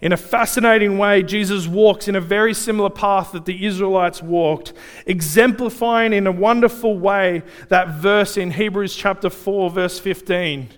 In 0.00 0.12
a 0.12 0.16
fascinating 0.16 0.98
way, 0.98 1.22
Jesus 1.22 1.66
walks 1.66 2.08
in 2.08 2.16
a 2.16 2.20
very 2.20 2.52
similar 2.52 2.90
path 2.90 3.32
that 3.32 3.44
the 3.44 3.64
Israelites 3.64 4.22
walked, 4.22 4.72
exemplifying 5.06 6.12
in 6.12 6.26
a 6.26 6.32
wonderful 6.32 6.98
way 6.98 7.42
that 7.68 7.88
verse 7.88 8.36
in 8.36 8.50
Hebrews 8.50 8.94
chapter 8.94 9.30
4, 9.30 9.70
verse 9.70 9.98
15. 9.98 10.68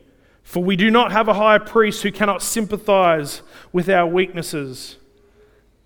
For 0.43 0.63
we 0.63 0.77
do 0.77 0.91
not 0.91 1.13
have 1.13 1.29
a 1.29 1.35
high 1.35 1.59
priest 1.59 2.03
who 2.03 2.13
cannot 2.13 2.43
sympathize 2.43 3.43
with 3.73 3.89
our 3.89 4.07
weaknesses, 4.07 4.97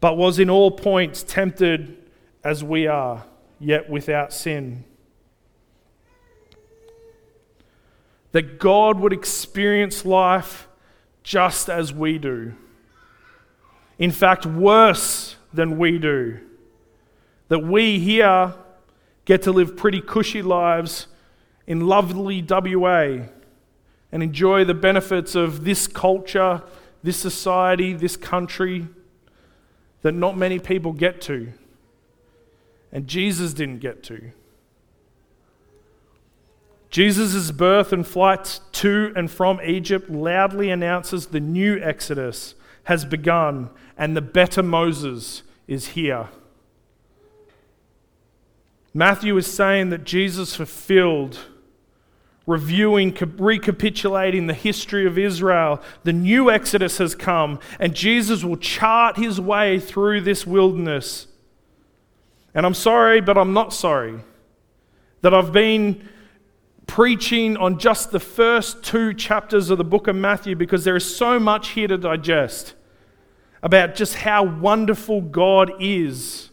but 0.00 0.16
was 0.18 0.38
in 0.38 0.50
all 0.50 0.70
points 0.70 1.22
tempted 1.22 1.96
as 2.44 2.62
we 2.64 2.86
are, 2.86 3.24
yet 3.58 3.88
without 3.88 4.32
sin. 4.32 4.84
That 8.32 8.58
God 8.58 9.00
would 9.00 9.12
experience 9.12 10.04
life 10.04 10.68
just 11.22 11.70
as 11.70 11.92
we 11.92 12.18
do 12.18 12.54
in 14.00 14.10
fact, 14.10 14.46
worse 14.46 15.36
than 15.52 15.76
we 15.76 15.98
do. 15.98 16.40
That 17.48 17.60
we 17.60 17.98
here 18.00 18.54
get 19.26 19.42
to 19.42 19.52
live 19.52 19.76
pretty 19.76 20.00
cushy 20.00 20.40
lives 20.40 21.06
in 21.66 21.86
lovely 21.86 22.42
WA 22.42 23.26
and 24.10 24.22
enjoy 24.22 24.64
the 24.64 24.74
benefits 24.74 25.34
of 25.34 25.64
this 25.64 25.86
culture, 25.86 26.62
this 27.02 27.18
society, 27.18 27.92
this 27.92 28.16
country 28.16 28.88
that 30.00 30.12
not 30.12 30.34
many 30.34 30.58
people 30.58 30.92
get 30.92 31.20
to. 31.20 31.52
And 32.90 33.06
Jesus 33.06 33.52
didn't 33.52 33.80
get 33.80 34.02
to. 34.04 34.32
Jesus' 36.88 37.50
birth 37.50 37.92
and 37.92 38.06
flight 38.06 38.60
to 38.72 39.12
and 39.14 39.30
from 39.30 39.60
Egypt 39.62 40.08
loudly 40.08 40.70
announces 40.70 41.26
the 41.26 41.38
new 41.38 41.78
Exodus 41.82 42.54
has 42.84 43.04
begun 43.04 43.70
and 43.96 44.16
the 44.16 44.22
better 44.22 44.62
Moses 44.62 45.42
is 45.66 45.88
here. 45.88 46.28
Matthew 48.92 49.36
is 49.36 49.46
saying 49.46 49.90
that 49.90 50.04
Jesus 50.04 50.56
fulfilled 50.56 51.38
reviewing, 52.50 53.16
recapitulating 53.38 54.48
the 54.48 54.54
history 54.54 55.06
of 55.06 55.16
Israel. 55.16 55.80
The 56.02 56.12
new 56.12 56.50
Exodus 56.50 56.98
has 56.98 57.14
come, 57.14 57.60
and 57.78 57.94
Jesus 57.94 58.42
will 58.42 58.56
chart 58.56 59.16
his 59.16 59.40
way 59.40 59.78
through 59.78 60.22
this 60.22 60.44
wilderness. 60.46 61.28
And 62.52 62.66
I'm 62.66 62.74
sorry, 62.74 63.20
but 63.20 63.38
I'm 63.38 63.52
not 63.52 63.72
sorry 63.72 64.18
that 65.20 65.32
I've 65.32 65.52
been 65.52 66.08
preaching 66.90 67.56
on 67.56 67.78
just 67.78 68.10
the 68.10 68.18
first 68.18 68.82
two 68.82 69.14
chapters 69.14 69.70
of 69.70 69.78
the 69.78 69.84
book 69.84 70.08
of 70.08 70.16
Matthew 70.16 70.56
because 70.56 70.82
there 70.82 70.96
is 70.96 71.16
so 71.16 71.38
much 71.38 71.68
here 71.68 71.86
to 71.86 71.96
digest 71.96 72.74
about 73.62 73.94
just 73.94 74.16
how 74.16 74.42
wonderful 74.42 75.20
God 75.20 75.70
is 75.78 76.50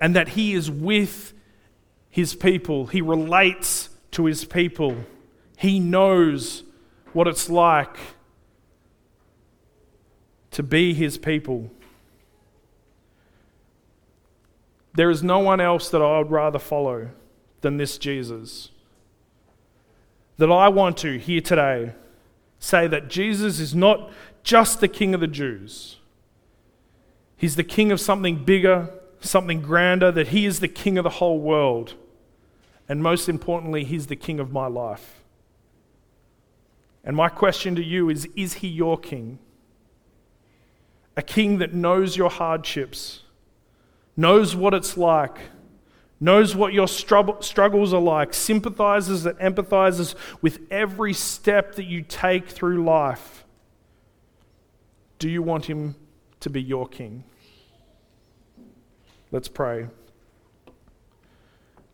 and 0.00 0.16
that 0.16 0.30
He 0.30 0.54
is 0.54 0.68
with 0.68 1.34
His 2.10 2.34
people. 2.34 2.86
He 2.86 3.00
relates 3.00 3.90
to 4.10 4.24
His 4.24 4.44
people. 4.44 4.96
He 5.56 5.78
knows 5.78 6.64
what 7.12 7.28
it's 7.28 7.48
like 7.48 7.96
to 10.50 10.64
be 10.64 10.94
His 10.94 11.16
people. 11.16 11.70
There 14.94 15.10
is 15.10 15.22
no 15.22 15.38
one 15.38 15.60
else 15.60 15.90
that 15.90 16.02
I 16.02 16.18
would 16.18 16.32
rather 16.32 16.58
follow 16.58 17.10
than 17.60 17.76
this 17.76 17.98
Jesus 17.98 18.72
that 20.38 20.50
I 20.50 20.68
want 20.68 20.96
to 20.98 21.18
here 21.18 21.40
today 21.40 21.92
say 22.58 22.86
that 22.86 23.08
Jesus 23.08 23.60
is 23.60 23.74
not 23.74 24.10
just 24.42 24.80
the 24.80 24.88
King 24.88 25.14
of 25.14 25.20
the 25.20 25.26
Jews, 25.26 25.96
He's 27.36 27.54
the 27.54 27.64
King 27.64 27.92
of 27.92 28.00
something 28.00 28.44
bigger, 28.44 28.90
something 29.20 29.60
grander, 29.60 30.10
that 30.10 30.28
He 30.28 30.44
is 30.44 30.58
the 30.58 30.68
King 30.68 30.98
of 30.98 31.04
the 31.04 31.10
whole 31.10 31.38
world. 31.38 31.94
And 32.88 33.02
most 33.02 33.28
importantly, 33.28 33.84
He's 33.84 34.08
the 34.08 34.16
King 34.16 34.40
of 34.40 34.50
my 34.50 34.66
life. 34.66 35.22
And 37.04 37.14
my 37.14 37.28
question 37.28 37.76
to 37.76 37.84
you 37.84 38.10
is 38.10 38.26
Is 38.34 38.54
He 38.54 38.68
your 38.68 38.98
King? 38.98 39.38
A 41.16 41.22
King 41.22 41.58
that 41.58 41.74
knows 41.74 42.16
your 42.16 42.30
hardships, 42.30 43.22
knows 44.16 44.56
what 44.56 44.74
it's 44.74 44.96
like 44.96 45.38
knows 46.20 46.56
what 46.56 46.72
your 46.72 46.88
struggles 46.88 47.94
are 47.94 48.00
like, 48.00 48.34
sympathizes 48.34 49.24
and 49.24 49.38
empathizes 49.38 50.14
with 50.42 50.60
every 50.70 51.12
step 51.12 51.74
that 51.76 51.84
you 51.84 52.02
take 52.02 52.48
through 52.48 52.84
life. 52.84 53.44
Do 55.18 55.28
you 55.28 55.42
want 55.42 55.66
him 55.66 55.94
to 56.40 56.50
be 56.50 56.62
your 56.62 56.88
king? 56.88 57.24
Let's 59.30 59.48
pray. 59.48 59.88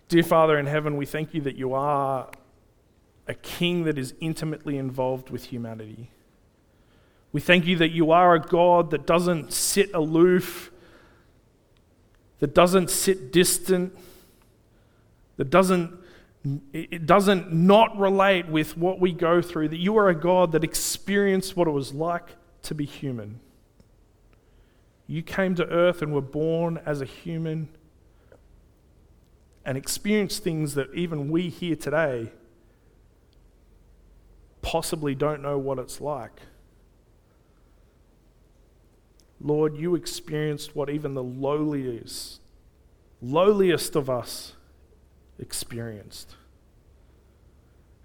Dear 0.08 0.22
Father 0.22 0.58
in 0.58 0.66
heaven, 0.66 0.96
we 0.96 1.06
thank 1.06 1.34
you 1.34 1.40
that 1.42 1.56
you 1.56 1.74
are 1.74 2.30
a 3.26 3.34
king 3.34 3.84
that 3.84 3.98
is 3.98 4.14
intimately 4.20 4.76
involved 4.76 5.30
with 5.30 5.46
humanity. 5.46 6.10
We 7.32 7.40
thank 7.40 7.66
you 7.66 7.76
that 7.78 7.90
you 7.90 8.10
are 8.12 8.34
a 8.34 8.40
God 8.40 8.90
that 8.90 9.06
doesn't 9.06 9.52
sit 9.52 9.92
aloof, 9.92 10.70
that 12.38 12.54
doesn't 12.54 12.90
sit 12.90 13.32
distant 13.32 13.98
that 15.36 15.50
doesn't 15.50 15.92
it 16.74 17.06
doesn't 17.06 17.50
not 17.52 17.98
relate 17.98 18.46
with 18.48 18.76
what 18.76 19.00
we 19.00 19.12
go 19.12 19.40
through 19.40 19.66
that 19.68 19.78
you 19.78 19.96
are 19.96 20.10
a 20.10 20.14
god 20.14 20.52
that 20.52 20.62
experienced 20.62 21.56
what 21.56 21.66
it 21.66 21.70
was 21.70 21.94
like 21.94 22.36
to 22.64 22.74
be 22.74 22.84
human. 22.84 23.40
You 25.06 25.22
came 25.22 25.54
to 25.56 25.66
earth 25.68 26.02
and 26.02 26.12
were 26.12 26.20
born 26.20 26.80
as 26.84 27.00
a 27.00 27.04
human 27.04 27.68
and 29.64 29.78
experienced 29.78 30.42
things 30.42 30.74
that 30.74 30.92
even 30.94 31.30
we 31.30 31.48
here 31.48 31.76
today 31.76 32.32
possibly 34.62 35.14
don't 35.14 35.42
know 35.42 35.58
what 35.58 35.78
it's 35.78 36.00
like. 36.00 36.40
Lord 39.40 39.76
you 39.76 39.94
experienced 39.94 40.74
what 40.74 40.88
even 40.88 41.14
the 41.14 41.22
lowliest 41.22 42.40
lowliest 43.20 43.96
of 43.96 44.10
us 44.10 44.54
experienced. 45.38 46.36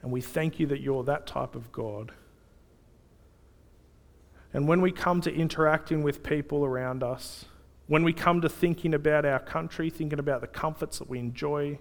And 0.02 0.12
we 0.12 0.22
thank 0.22 0.60
you 0.60 0.68
that 0.68 0.82
you're 0.82 1.04
that 1.04 1.28
type 1.28 1.56
of 1.56 1.72
God. 1.72 2.12
And 4.54 4.68
when 4.68 4.82
we 4.82 4.92
come 4.92 5.22
to 5.22 5.34
interacting 5.34 6.02
with 6.02 6.24
people 6.24 6.66
around 6.66 7.04
us, 7.04 7.46
when 7.88 8.04
we 8.04 8.14
come 8.14 8.42
to 8.42 8.50
thinking 8.50 8.94
about 8.94 9.26
our 9.26 9.40
country, 9.40 9.90
thinking 9.90 10.20
about 10.20 10.42
the 10.42 10.48
comforts 10.48 11.00
that 11.00 11.10
we 11.10 11.20
enjoy, 11.20 11.80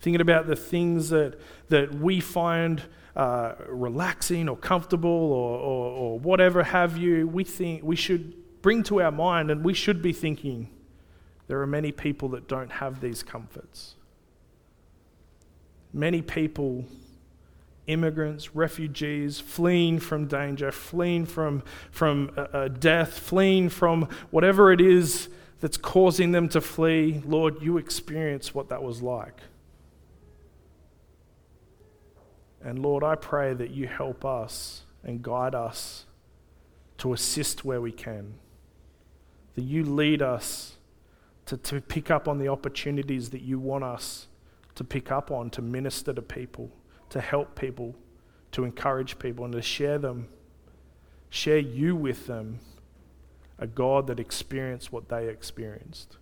thinking 0.00 0.20
about 0.20 0.46
the 0.46 0.56
things 0.56 1.10
that, 1.10 1.38
that 1.68 1.94
we 1.94 2.20
find 2.20 2.82
uh, 3.14 3.54
relaxing 3.68 4.48
or 4.48 4.56
comfortable 4.56 5.10
or, 5.10 5.58
or, 5.58 5.90
or 5.90 6.18
whatever 6.18 6.62
have 6.62 6.96
you, 6.96 7.26
we 7.26 7.44
think 7.44 7.82
we 7.82 7.96
should 7.96 8.34
bring 8.62 8.82
to 8.84 9.02
our 9.02 9.10
mind 9.10 9.50
and 9.50 9.64
we 9.64 9.74
should 9.74 10.00
be 10.00 10.12
thinking 10.12 10.70
there 11.48 11.60
are 11.60 11.66
many 11.66 11.90
people 11.90 12.28
that 12.28 12.46
don't 12.46 12.70
have 12.70 13.00
these 13.00 13.22
comforts 13.22 13.96
many 15.92 16.22
people, 16.22 16.84
immigrants, 17.86 18.54
refugees, 18.54 19.40
fleeing 19.40 19.98
from 19.98 20.26
danger, 20.26 20.70
fleeing 20.70 21.26
from, 21.26 21.62
from 21.90 22.30
uh, 22.36 22.40
uh, 22.52 22.68
death, 22.68 23.18
fleeing 23.18 23.68
from 23.68 24.08
whatever 24.30 24.72
it 24.72 24.80
is 24.80 25.28
that's 25.60 25.76
causing 25.76 26.32
them 26.32 26.48
to 26.48 26.60
flee. 26.60 27.22
Lord, 27.24 27.62
you 27.62 27.78
experience 27.78 28.54
what 28.54 28.68
that 28.68 28.82
was 28.82 29.02
like. 29.02 29.40
And 32.62 32.80
Lord, 32.80 33.02
I 33.02 33.14
pray 33.14 33.54
that 33.54 33.70
you 33.70 33.86
help 33.86 34.24
us 34.24 34.82
and 35.02 35.22
guide 35.22 35.54
us 35.54 36.06
to 36.98 37.12
assist 37.12 37.64
where 37.64 37.80
we 37.80 37.92
can. 37.92 38.34
That 39.54 39.62
you 39.62 39.84
lead 39.84 40.22
us 40.22 40.76
to, 41.46 41.56
to 41.56 41.80
pick 41.80 42.10
up 42.10 42.28
on 42.28 42.38
the 42.38 42.48
opportunities 42.48 43.30
that 43.30 43.40
you 43.40 43.58
want 43.58 43.84
us 43.84 44.27
to 44.78 44.84
pick 44.84 45.10
up 45.10 45.32
on, 45.32 45.50
to 45.50 45.60
minister 45.60 46.12
to 46.12 46.22
people, 46.22 46.70
to 47.10 47.20
help 47.20 47.58
people, 47.58 47.96
to 48.52 48.62
encourage 48.62 49.18
people, 49.18 49.44
and 49.44 49.52
to 49.52 49.60
share 49.60 49.98
them, 49.98 50.28
share 51.30 51.58
you 51.58 51.96
with 51.96 52.28
them, 52.28 52.60
a 53.58 53.66
God 53.66 54.06
that 54.06 54.20
experienced 54.20 54.92
what 54.92 55.08
they 55.08 55.26
experienced. 55.28 56.16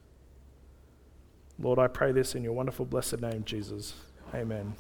Lord, 1.58 1.78
I 1.78 1.86
pray 1.86 2.12
this 2.12 2.34
in 2.34 2.42
your 2.42 2.54
wonderful, 2.54 2.86
blessed 2.86 3.20
name, 3.20 3.44
Jesus. 3.44 3.92
Amen. 4.34 4.74